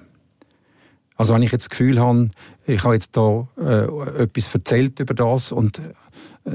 [1.19, 2.29] Also wenn ich jetzt das Gefühl habe,
[2.65, 5.81] ich habe jetzt da äh, etwas erzählt über das und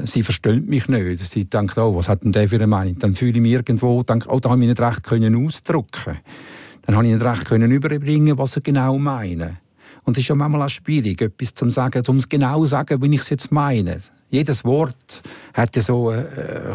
[0.04, 1.20] sie versteht mich nicht.
[1.20, 2.98] Sie denkt, oh, was hat denn der für eine Meinung?
[2.98, 6.16] Dann fühle ich mich irgendwo, denke, oh, da habe ich nicht recht können ausdrücken.
[6.80, 9.58] Dann habe ich nicht recht können überbringen, was sie genau meinen.
[10.04, 13.02] Und es ist ja manchmal auch schwierig, etwas zu sagen, um es genau zu sagen,
[13.02, 13.98] wie ich es jetzt meine.
[14.30, 16.24] Jedes Wort hat ja so, äh,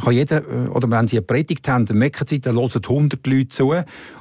[0.01, 3.27] kann jeder, äh, oder wenn sie eine Predigt haben, dann merken sie, da hören 100
[3.27, 3.73] Leute zu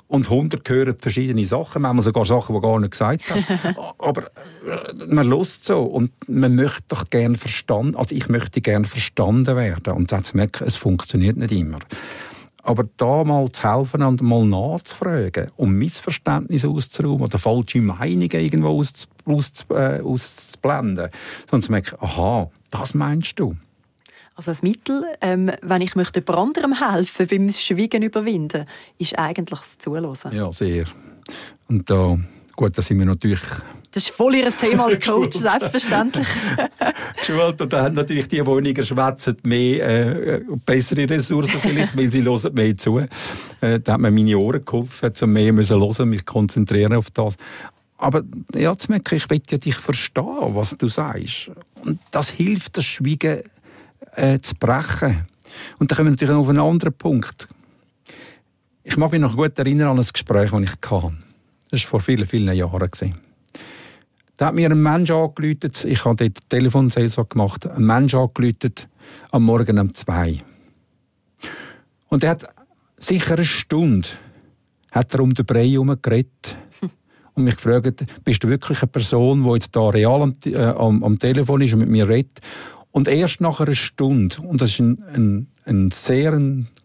[0.08, 3.76] und 100 hören verschiedene Sachen, manchmal sogar Sachen, die gar nicht gesagt haben.
[3.98, 8.86] Aber äh, man lässt so und man möchte doch gerne verstanden, also ich möchte gerne
[8.86, 11.78] verstanden werden und jetzt merken, es funktioniert nicht immer.
[12.68, 18.82] Aber da mal zu helfen und mal nachzufragen, um Missverständnisse auszuräumen oder falsche Meinungen irgendwo
[19.70, 21.08] äh, auszublenden,
[21.48, 23.56] sondern zu merken, aha, das meinst du.
[24.34, 28.66] Also als Mittel, ähm, wenn ich möchte jemand anderem helfen beim Schweigen überwinden,
[28.98, 30.32] ist eigentlich das Zuhören.
[30.32, 30.84] Ja, sehr.
[31.68, 32.18] Und da,
[32.58, 33.40] gut, da sind wir natürlich
[33.90, 36.26] das ist voll Ihr Thema als Coach, selbstverständlich.
[37.16, 37.60] Geschult.
[37.60, 42.22] Und da haben natürlich die, die weniger schwätzen, mehr, äh, bessere Ressourcen vielleicht, weil sie
[42.22, 42.98] hören mehr zu.
[42.98, 47.36] Äh, da hat mir meine Ohren geholfen, um mehr müssen hören, mich konzentrieren auf das.
[47.96, 48.22] Aber
[48.54, 51.50] ja, zu merken, ich will ja dich verstehen, was du sagst.
[51.82, 53.40] Und das hilft, das Schweigen
[54.16, 55.26] äh, zu brechen.
[55.78, 57.48] Und dann kommen wir natürlich noch auf einen anderen Punkt.
[58.84, 61.27] Ich mag mich noch gut erinnern an ein Gespräch, das ich hatte.
[61.70, 62.90] Das war vor vielen, vielen Jahren.
[64.36, 68.74] Da hat mir ein Mensch angerufen, ich habe dort Telefonseelsorge gemacht, ein Mensch angerufen,
[69.30, 70.38] am Morgen um zwei.
[72.08, 72.54] Und er hat
[72.96, 74.08] sicher eine Stunde
[74.90, 76.56] hat er um den Brei herum geredet
[77.34, 81.04] und mich gefragt, bist du wirklich eine Person, die jetzt da real am, äh, am,
[81.04, 82.40] am Telefon ist und mit mir redet?
[82.90, 86.40] Und erst nach einer Stunde, und das war ein, ein, ein sehr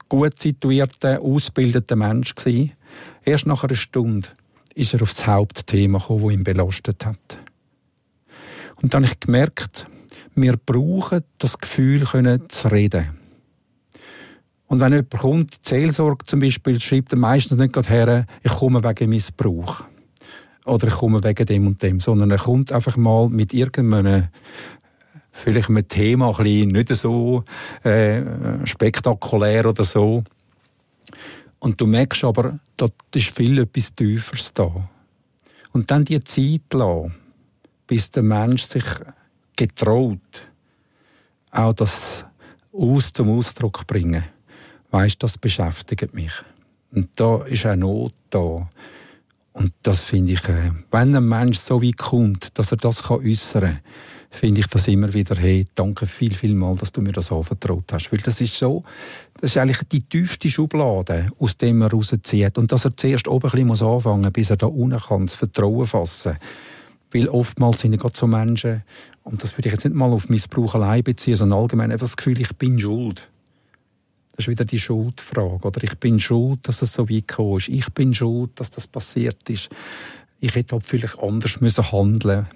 [0.10, 2.74] gut situierter, ausgebildeter Mensch, gewesen,
[3.24, 4.30] erst nach einer Stunde
[4.76, 7.40] ist er auf das Hauptthema gekommen, das ihn belastet hat.
[8.82, 9.88] Und dann habe ich gemerkt,
[10.36, 13.18] wir brauchen das Gefühl, können zu reden.
[14.68, 18.52] Und wenn jemand kommt, die Seelsorge zum Beispiel, schreibt er meistens nicht gerade her, ich
[18.52, 19.84] komme wegen Missbrauch.
[20.66, 24.30] Oder ich komme wegen dem und dem, sondern er kommt einfach mal mit irgendeinem
[25.34, 27.44] vielleicht einem Thema ein bisschen nicht so
[27.84, 28.22] äh,
[28.66, 30.24] spektakulär oder so.
[31.64, 34.90] Und du merkst aber, da ist viel etwas Tieferes da.
[35.72, 37.16] Und dann die Zeit lassen,
[37.88, 38.84] bis der Mensch sich
[39.56, 40.20] getraut,
[41.52, 42.26] auch das
[42.74, 44.26] aus zum Ausdruck bringen.
[44.92, 46.34] Weißt, das beschäftigt mich.
[46.92, 48.68] Und da ist eine Not da.
[49.54, 53.62] Und das finde ich, äh, wenn ein Mensch so weit kommt, dass er das äußern
[53.62, 53.80] kann,
[54.34, 57.94] finde ich das immer wieder, hey, danke viel, viel mal, dass du mir das anvertraut
[57.94, 58.12] hast.
[58.12, 58.84] Weil das ist so,
[59.40, 62.58] das ist eigentlich die tiefste Schublade, aus der man rauszieht.
[62.58, 65.36] Und dass er zuerst oben ein bisschen anfangen muss, bis er da unten kann, das
[65.36, 66.38] Vertrauen fassen.
[67.12, 68.84] Weil oftmals sind ja gerade so Menschen,
[69.24, 72.18] und das würde ich jetzt nicht mal auf Missbrauch allein beziehen, sondern allgemein einfach das
[72.18, 73.30] Gefühl, ich bin schuld.
[74.32, 75.68] Das ist wieder die Schuldfrage.
[75.68, 77.70] Oder ich bin schuld, dass es so weit gekommen ist.
[77.70, 79.70] Ich bin schuld, dass das passiert ist
[80.44, 82.48] ich hätte halt vielleicht anders müssen handeln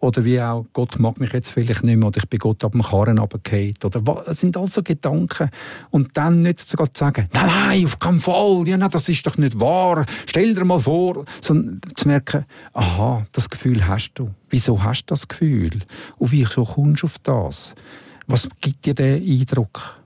[0.00, 2.72] oder wie auch, Gott mag mich jetzt vielleicht nicht mehr, oder ich bin Gott ab
[2.72, 3.74] dem Karren runtergefallen.
[3.82, 5.50] Oder das sind also Gedanken.
[5.90, 9.36] Und dann nicht zu sagen, nein, nein, auf keinen Fall, ja, nein, das ist doch
[9.38, 11.24] nicht wahr, stell dir mal vor.
[11.40, 14.30] Sondern zu merken, aha, das Gefühl hast du.
[14.50, 15.80] Wieso hast du das Gefühl?
[16.18, 17.74] Und wieso kommst du auf das?
[18.26, 19.96] Was gibt dir der Eindruck?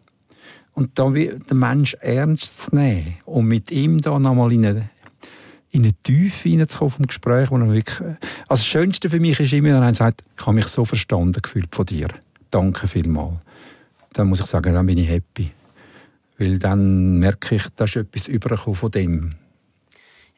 [0.74, 4.90] Und da den Mensch ernst zu nehmen und mit ihm da nochmal in eine
[5.72, 7.50] in eine Tiefe hineinzukommen vom Gespräch.
[7.50, 8.16] Wo wirklich, also
[8.48, 11.74] das Schönste für mich ist immer, wenn einer sagt, ich habe mich so verstanden gefühlt
[11.74, 12.08] von dir.
[12.50, 13.38] Danke vielmals.
[14.12, 15.50] Dann muss ich sagen, dann bin ich happy.
[16.38, 19.34] Weil dann merke ich, da ist etwas übergekommen von dem.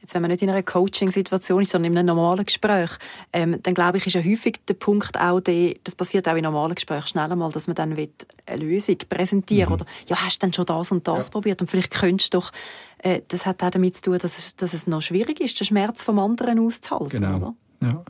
[0.05, 2.91] Jetzt, wenn man nicht in einer Coaching-Situation ist, sondern in einem normalen Gespräch,
[3.33, 6.45] ähm, dann glaube ich, ist ja häufig der Punkt auch der, das passiert auch in
[6.45, 9.75] normalen Gesprächen schnell einmal, dass man dann eine Lösung präsentieren mhm.
[9.77, 11.31] oder ja, hast du denn schon das und das ja.
[11.31, 12.53] probiert und vielleicht könntest du doch,
[12.99, 15.65] äh, das hat auch damit zu tun, dass es, dass es noch schwierig ist, den
[15.65, 17.37] Schmerz vom anderen auszuhalten, genau.
[17.39, 17.55] oder?
[17.81, 18.05] Ja.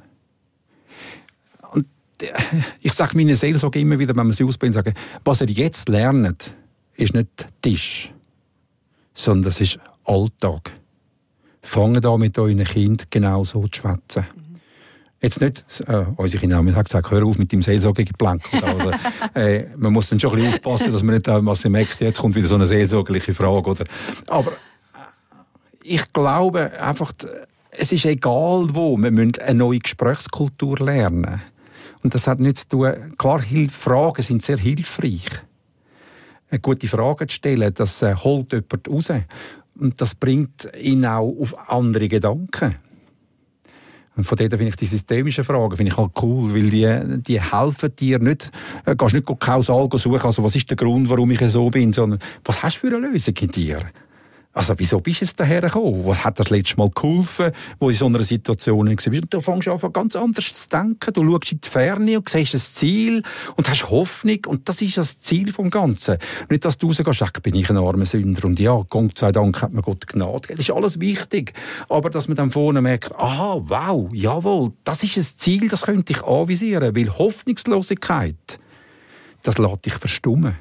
[1.71, 1.87] Und
[2.23, 2.33] äh,
[2.81, 6.57] ich sage meinen Seelsorge immer wieder, wenn wir sie ausbilden, sage, was ihr jetzt lernt,
[6.97, 8.13] ist nicht Tisch,
[9.15, 10.73] sondern das ist Alltag
[11.65, 14.27] fangen an mit euren Kind genau so zu schwätzen.
[15.21, 18.43] Jetzt nicht, äh, unsere Kinder haben gesagt, hör auf mit dem Seelsorgegeplänk.
[19.35, 22.21] äh, man muss dann schon ein bisschen aufpassen, dass man nicht, äh, was merkt, jetzt
[22.21, 23.71] kommt wieder so eine seelsorgliche Frage.
[23.71, 23.85] Oder?
[24.27, 24.55] Aber äh,
[25.83, 27.15] ich glaube einfach,
[27.71, 31.41] es ist egal wo, wir müssen eine neue Gesprächskultur lernen.
[32.03, 35.25] Und das hat nichts zu tun, klar, Fragen sind sehr hilfreich.
[36.51, 39.09] Eine gute Frage zu stellen, das äh, holt jemand raus.
[39.79, 42.77] Und das bringt ihn auch auf andere Gedanken.
[44.17, 47.41] Und von dort finde ich die systemischen Fragen finde ich halt cool, weil die, die
[47.41, 48.51] helfen dir nicht,
[48.87, 52.21] äh, gehst nicht kausal suchen, also was ist der Grund, warum ich so bin, sondern
[52.45, 53.81] was hast du für eine Lösung in dir?
[54.55, 56.07] Also, wieso bist du daher gekommen?
[56.07, 57.51] Was hat das letzte Mal geholfen,
[57.81, 59.09] wo in so einer Situation warst?
[59.09, 61.13] Und du fängst an, ganz anders zu denken.
[61.13, 63.25] Du schaust in die Ferne und siehst das Ziel
[63.57, 64.39] und hast Hoffnung.
[64.47, 66.19] Und das ist das Ziel vom Ganzen.
[66.49, 68.45] Nicht, dass du rausgehst, ach, bin ich ein armer Sünder.
[68.45, 71.53] Und ja, Gott sei Dank hat mir Gott Gnade Das ist alles wichtig.
[71.89, 76.13] Aber dass man dann vorne merkt, aha, wow, jawohl, das ist ein Ziel, das könnte
[76.13, 76.95] ich anvisieren.
[76.95, 78.61] Weil Hoffnungslosigkeit,
[79.43, 80.55] das lässt dich verstummen.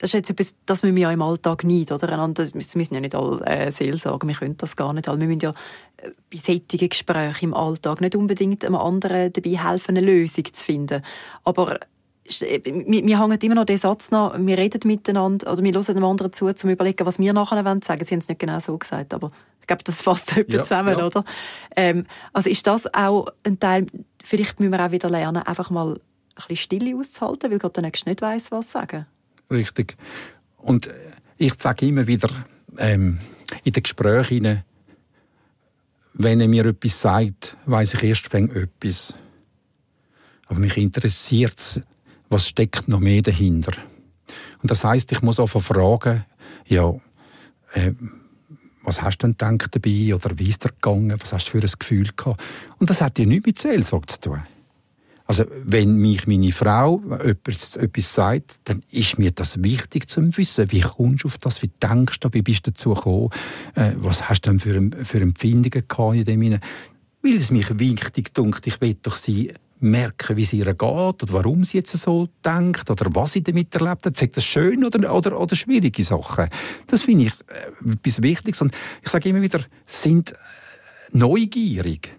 [0.00, 2.08] Das ist jetzt etwas, das müssen wir ja im Alltag nicht, oder?
[2.08, 5.20] Wir müssen ja nicht alle äh, Seelsorgen, wir können das gar nicht alle.
[5.20, 5.50] Wir müssen ja
[5.98, 10.64] äh, bei solchen Gesprächen im Alltag nicht unbedingt einem anderen dabei helfen, eine Lösung zu
[10.64, 11.02] finden.
[11.44, 11.78] Aber
[12.40, 15.94] äh, wir, wir hängen immer noch den Satz nach, wir reden miteinander oder wir hören
[15.94, 17.82] dem anderen zu, um zu überlegen, was wir nachher sagen wollen.
[17.82, 19.28] Sie haben es nicht genau so gesagt, aber
[19.60, 21.04] ich glaube, das fasst ja, zusammen, ja.
[21.04, 21.24] oder?
[21.76, 23.84] Ähm, also ist das auch ein Teil,
[24.24, 26.00] vielleicht müssen wir auch wieder lernen, einfach mal ein
[26.36, 29.04] bisschen Stille auszuhalten, weil gerade der Nächste nicht weiss, was sagen
[29.50, 29.96] richtig.
[30.56, 30.88] Und
[31.36, 32.28] ich sage immer wieder
[32.78, 33.18] ähm,
[33.64, 34.62] in den Gesprächen,
[36.14, 39.14] wenn er mir etwas sagt, weiß ich erst wegen etwas.
[40.46, 41.80] Aber mich interessiert es,
[42.28, 43.72] was steckt noch mehr dahinter.
[44.62, 46.24] Und das heißt, ich muss auch fragen,
[46.66, 46.92] ja,
[47.72, 47.92] äh,
[48.82, 51.66] was hast du denn gedacht dabei oder wie ist er gegangen, was hast du für
[51.66, 52.42] ein Gefühl gehabt?
[52.78, 54.42] Und das hat ja nichts mit Seelsorge zu tun.
[55.30, 60.72] Also wenn mich meine Frau etwas, etwas sagt, dann ist mir das wichtig zu wissen.
[60.72, 61.62] Wie kommst du auf das?
[61.62, 62.30] Wie denkst du?
[62.32, 63.30] Wie bist du dazu gekommen?
[63.76, 66.58] Äh, was hast du denn für, für Empfindungen gehabt in dem
[67.22, 71.26] Weil es mich wichtig dunkt, ich will doch sie merken, wie es ihr geht oder
[71.28, 74.16] warum sie jetzt so denkt oder was sie damit erlebt hat.
[74.16, 76.48] Sagt das schön oder, oder, oder schwierige Sachen?
[76.88, 78.62] Das finde ich äh, etwas Wichtiges.
[78.62, 80.32] Und ich sage immer wieder, sind
[81.12, 82.16] neugierig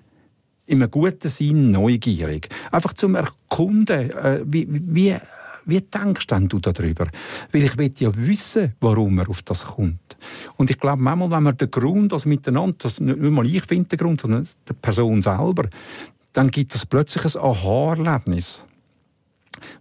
[0.71, 2.49] im guten Sinn neugierig.
[2.71, 5.15] Einfach zum Erkunden, äh, wie, wie,
[5.65, 7.07] wie denkst denn du darüber?
[7.51, 10.17] Weil ich will ja wissen, warum er auf das kommt.
[10.55, 13.89] Und ich glaube, manchmal, wenn man den Grund, also miteinander, das nicht mal ich finde
[13.89, 15.67] den Grund, sondern die Person selber,
[16.33, 18.63] dann gibt es plötzlich ein Aha-Erlebnis.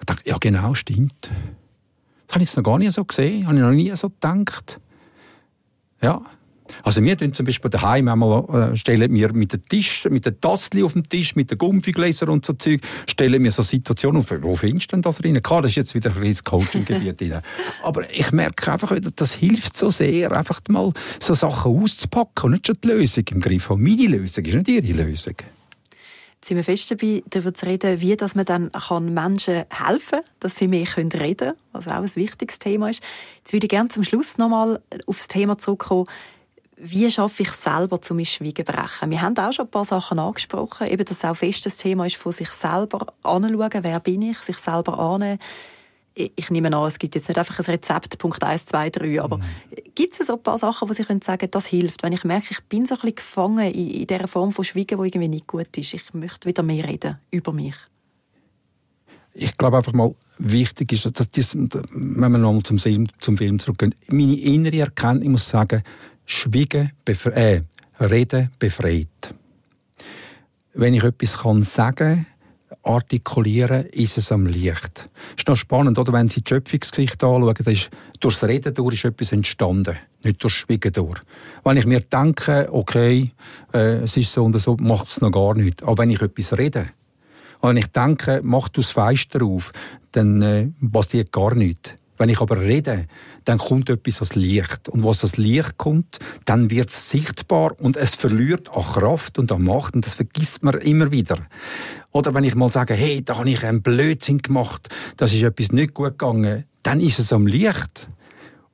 [0.00, 1.30] Ich denke, ja genau, stimmt.
[2.26, 4.80] Das habe ich noch gar nicht so gesehen, habe ich noch nie so gedacht.
[6.02, 6.22] Ja,
[6.82, 10.40] also wir tun zum Beispiel daheim einmal, äh, stellen wir mit dem Tisch, mit den
[10.40, 14.30] Tassli auf dem Tisch, mit den Gumpfigläser und so Zeug, stellen wir so Situationen auf.
[14.42, 15.40] Wo findest du denn das drin?
[15.42, 17.20] Klar, das ist jetzt wieder ein kleines Coaching-Gebiet
[17.82, 22.52] Aber ich merke einfach wieder, das hilft so sehr, einfach mal so Sachen auszupacken und
[22.52, 23.82] nicht schon die Lösung im Griff haben.
[23.82, 25.34] Meine Lösung ist nicht ihre Lösung.
[26.40, 30.10] Jetzt sind wir fest dabei, darüber zu reden, wie dass man dann kann Menschen helfen
[30.10, 33.02] kann, dass sie mehr reden können, was auch ein wichtiges Thema ist.
[33.40, 36.06] Jetzt würde ich gerne zum Schluss nochmal auf das Thema zurückkommen,
[36.82, 39.10] wie schaffe ich selber zum Schweigen brechen?
[39.10, 42.06] Wir haben auch schon ein paar Sachen angesprochen, eben, dass es auch fest das Thema
[42.06, 45.38] ist, von sich selber anschauen, wer bin ich, sich selber annehmen.
[46.14, 49.38] Ich nehme an, es gibt jetzt nicht einfach ein Rezept, Punkt 1, 2, 3, aber
[49.38, 49.42] mhm.
[49.94, 52.48] gibt es so ein paar Sachen, wo Sie können sagen das hilft, wenn ich merke,
[52.50, 55.46] ich bin so ein bisschen gefangen in, in dieser Form von Schweigen, die irgendwie nicht
[55.46, 55.94] gut ist.
[55.94, 57.76] Ich möchte wieder mehr reden über mich.
[59.32, 63.58] Ich glaube einfach mal, wichtig ist, dass das, wenn wir nochmal zum Film, zum Film
[63.58, 65.82] zurückgehen, meine innere Erkenntnis muss sagen,
[66.30, 67.60] Schwiegen, äh,
[67.98, 69.34] Reden befreit.
[70.72, 72.26] Wenn ich etwas kann sagen
[72.82, 75.10] artikulieren, ist es am Licht.
[75.36, 76.12] Ist noch spannend, oder?
[76.12, 80.56] Wenn Sie die Schöpfungsgeschichte anschauen, dann ist durchs Reden durch ist etwas entstanden, nicht durchs
[80.56, 81.20] Schwiegen durch.
[81.64, 83.32] Wenn ich mir denke, okay,
[83.74, 85.82] äh, es ist so und so, macht es noch gar nichts.
[85.82, 86.86] Aber wenn ich etwas rede,
[87.60, 89.72] und wenn ich denke, mach du das Fenster auf,
[90.12, 91.94] dann äh, passiert gar nichts.
[92.20, 93.06] Wenn ich aber rede,
[93.46, 94.90] dann kommt etwas als Licht.
[94.90, 99.50] Und was als Licht kommt, dann wird es sichtbar und es verliert an Kraft und
[99.50, 101.38] an Macht und das vergisst man immer wieder.
[102.12, 105.72] Oder wenn ich mal sage, hey, da habe ich einen Blödsinn gemacht, das ist etwas
[105.72, 108.06] nicht gut gegangen, dann ist es am Licht.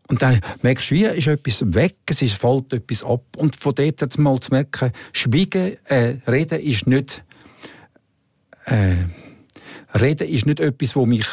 [0.09, 3.23] Und dann merkst du, wie ist etwas weg, es ist, fällt etwas ab.
[3.37, 7.23] Und von dort jetzt mal zu merken, Schweigen, äh, Reden ist nicht,
[8.65, 9.05] äh,
[9.97, 11.29] Reden ist nicht etwas, wo mich,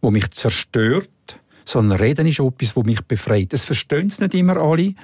[0.00, 1.10] wo mich zerstört,
[1.64, 3.52] sondern Reden ist etwas, das mich befreit.
[3.52, 4.94] Das verstehen es nicht immer alle,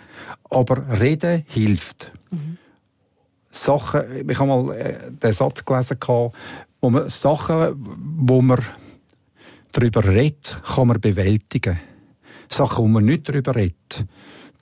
[0.51, 2.13] aber Reden hilft.
[2.31, 2.59] Mhm.
[3.51, 5.97] Sachen, ich habe mal äh, den Satz gelesen,
[6.81, 7.75] wo man Sachen,
[8.17, 8.61] wo man
[9.73, 11.79] darüber redet, kann man bewältigen.
[12.49, 14.05] Sachen, wo man nicht darüber redet,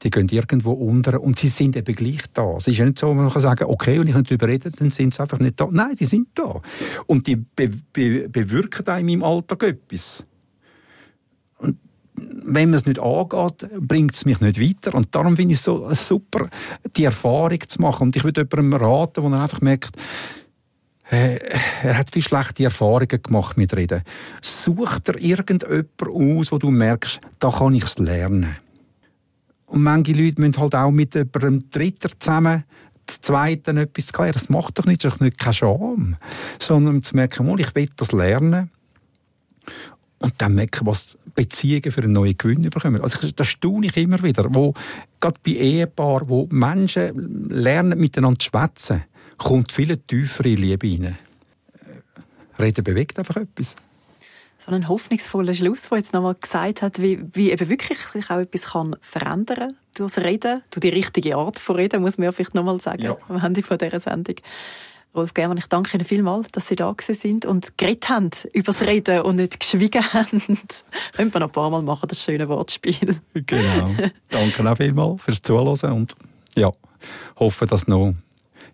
[0.02, 2.56] die gehen irgendwo unter und sie sind eben gleich da.
[2.56, 5.14] Es ist ja nicht so, man kann okay, und ich kann darüber reden, dann sind
[5.14, 5.68] sie einfach nicht da.
[5.70, 6.60] Nein, die sind da.
[7.06, 10.26] Und die be be bewirken einem im Alltag etwas.
[12.16, 14.96] Wenn man es nicht angeht, bringt es mich nicht weiter.
[14.96, 16.48] Und darum finde ich es so super,
[16.96, 18.08] die Erfahrung zu machen.
[18.08, 19.96] Und ich würde jemandem raten, wo er einfach merkt,
[21.10, 21.38] äh,
[21.82, 24.02] er hat viel schlechte Erfahrungen gemacht mit Reden.
[24.40, 28.56] Such dir irgendjemanden aus, wo du merkst, da kann ich es lernen.
[29.66, 32.64] Und manche Leute müssen halt auch mit einem Dritten zusammen
[33.06, 34.32] das Zweite etwas klären.
[34.32, 36.16] Das macht doch nicht, das ist nicht kein Scham.
[36.58, 38.70] Sondern zu merken, ich will das lernen.
[40.38, 43.00] Dann merken, was Beziehungen für einen neuen Gewinn bekommen.
[43.00, 44.74] Also das staune ich immer wieder, wo
[45.20, 49.04] gerade bei Ehepaaren, wo Menschen lernen miteinander zu schwätzen,
[49.38, 51.18] kommt viel tiefere Liebe rein.
[52.58, 53.76] Reden bewegt einfach etwas.
[54.64, 58.38] so einen hoffnungsvollen Schluss, der jetzt nochmal gesagt hat, wie, wie eben wirklich sich auch
[58.38, 62.32] etwas kann verändern kann durchs Reden, durch die richtige Art von Reden, muss man ja
[62.32, 63.16] vielleicht nochmal sagen, ja.
[63.28, 64.36] am Ende von dieser Sendung.
[65.16, 68.82] Rolf Germann, ich danke Ihnen vielmals, dass Sie da sind und geredet haben über das
[68.82, 70.42] Reden und nicht geschwiegen haben.
[71.16, 73.18] Können wir noch ein paar Mal machen, das schöne Wortspiel.
[73.32, 73.90] Genau.
[74.30, 76.14] Danke auch vielmals fürs Zuhören und
[76.54, 76.70] ja,
[77.38, 78.14] hoffe, dass noch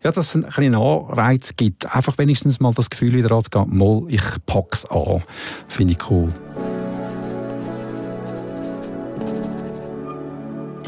[0.02, 1.94] ja, dass es einen kleinen Anreiz gibt.
[1.94, 5.22] Einfach wenigstens mal das Gefühl wieder anzugehen, mal, ich pack's an.
[5.68, 6.32] Finde ich cool.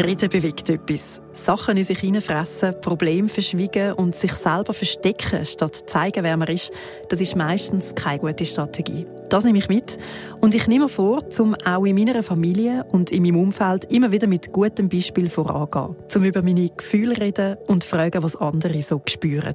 [0.03, 1.21] Reden bewegt etwas.
[1.33, 6.73] Sachen in sich hineinfressen, Probleme verschwiegen und sich selber verstecken, statt zeigen, wer man ist,
[7.09, 9.07] das ist meistens keine gute Strategie.
[9.29, 9.99] Das nehme ich mit.
[10.41, 14.27] Und ich nehme vor, um auch in meiner Familie und in meinem Umfeld immer wieder
[14.27, 15.97] mit gutem Beispiel vorangehen.
[16.15, 19.55] Um über meine Gefühle reden und fragen, was andere so spüren.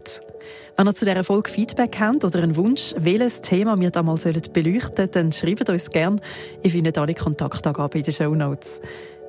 [0.78, 4.18] Wenn ihr zu dieser Folge Feedback habt oder einen Wunsch, welches Thema wir da mal
[4.18, 6.22] beleuchten sollen, dann schreibt uns gerne.
[6.64, 8.80] Ich finde alle Kontaktangaben in den Show Notes.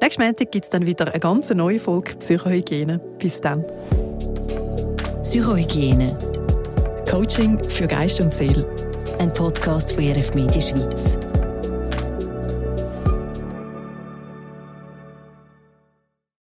[0.03, 2.98] Nächsten Montag gibt es dann wieder eine ganz neue Folge Psychohygiene.
[3.18, 3.64] Bis dann.
[5.22, 6.16] Psychohygiene.
[7.09, 8.64] Coaching für Geist und Seele.
[9.18, 11.18] Ein Podcast von RF Media Schweiz.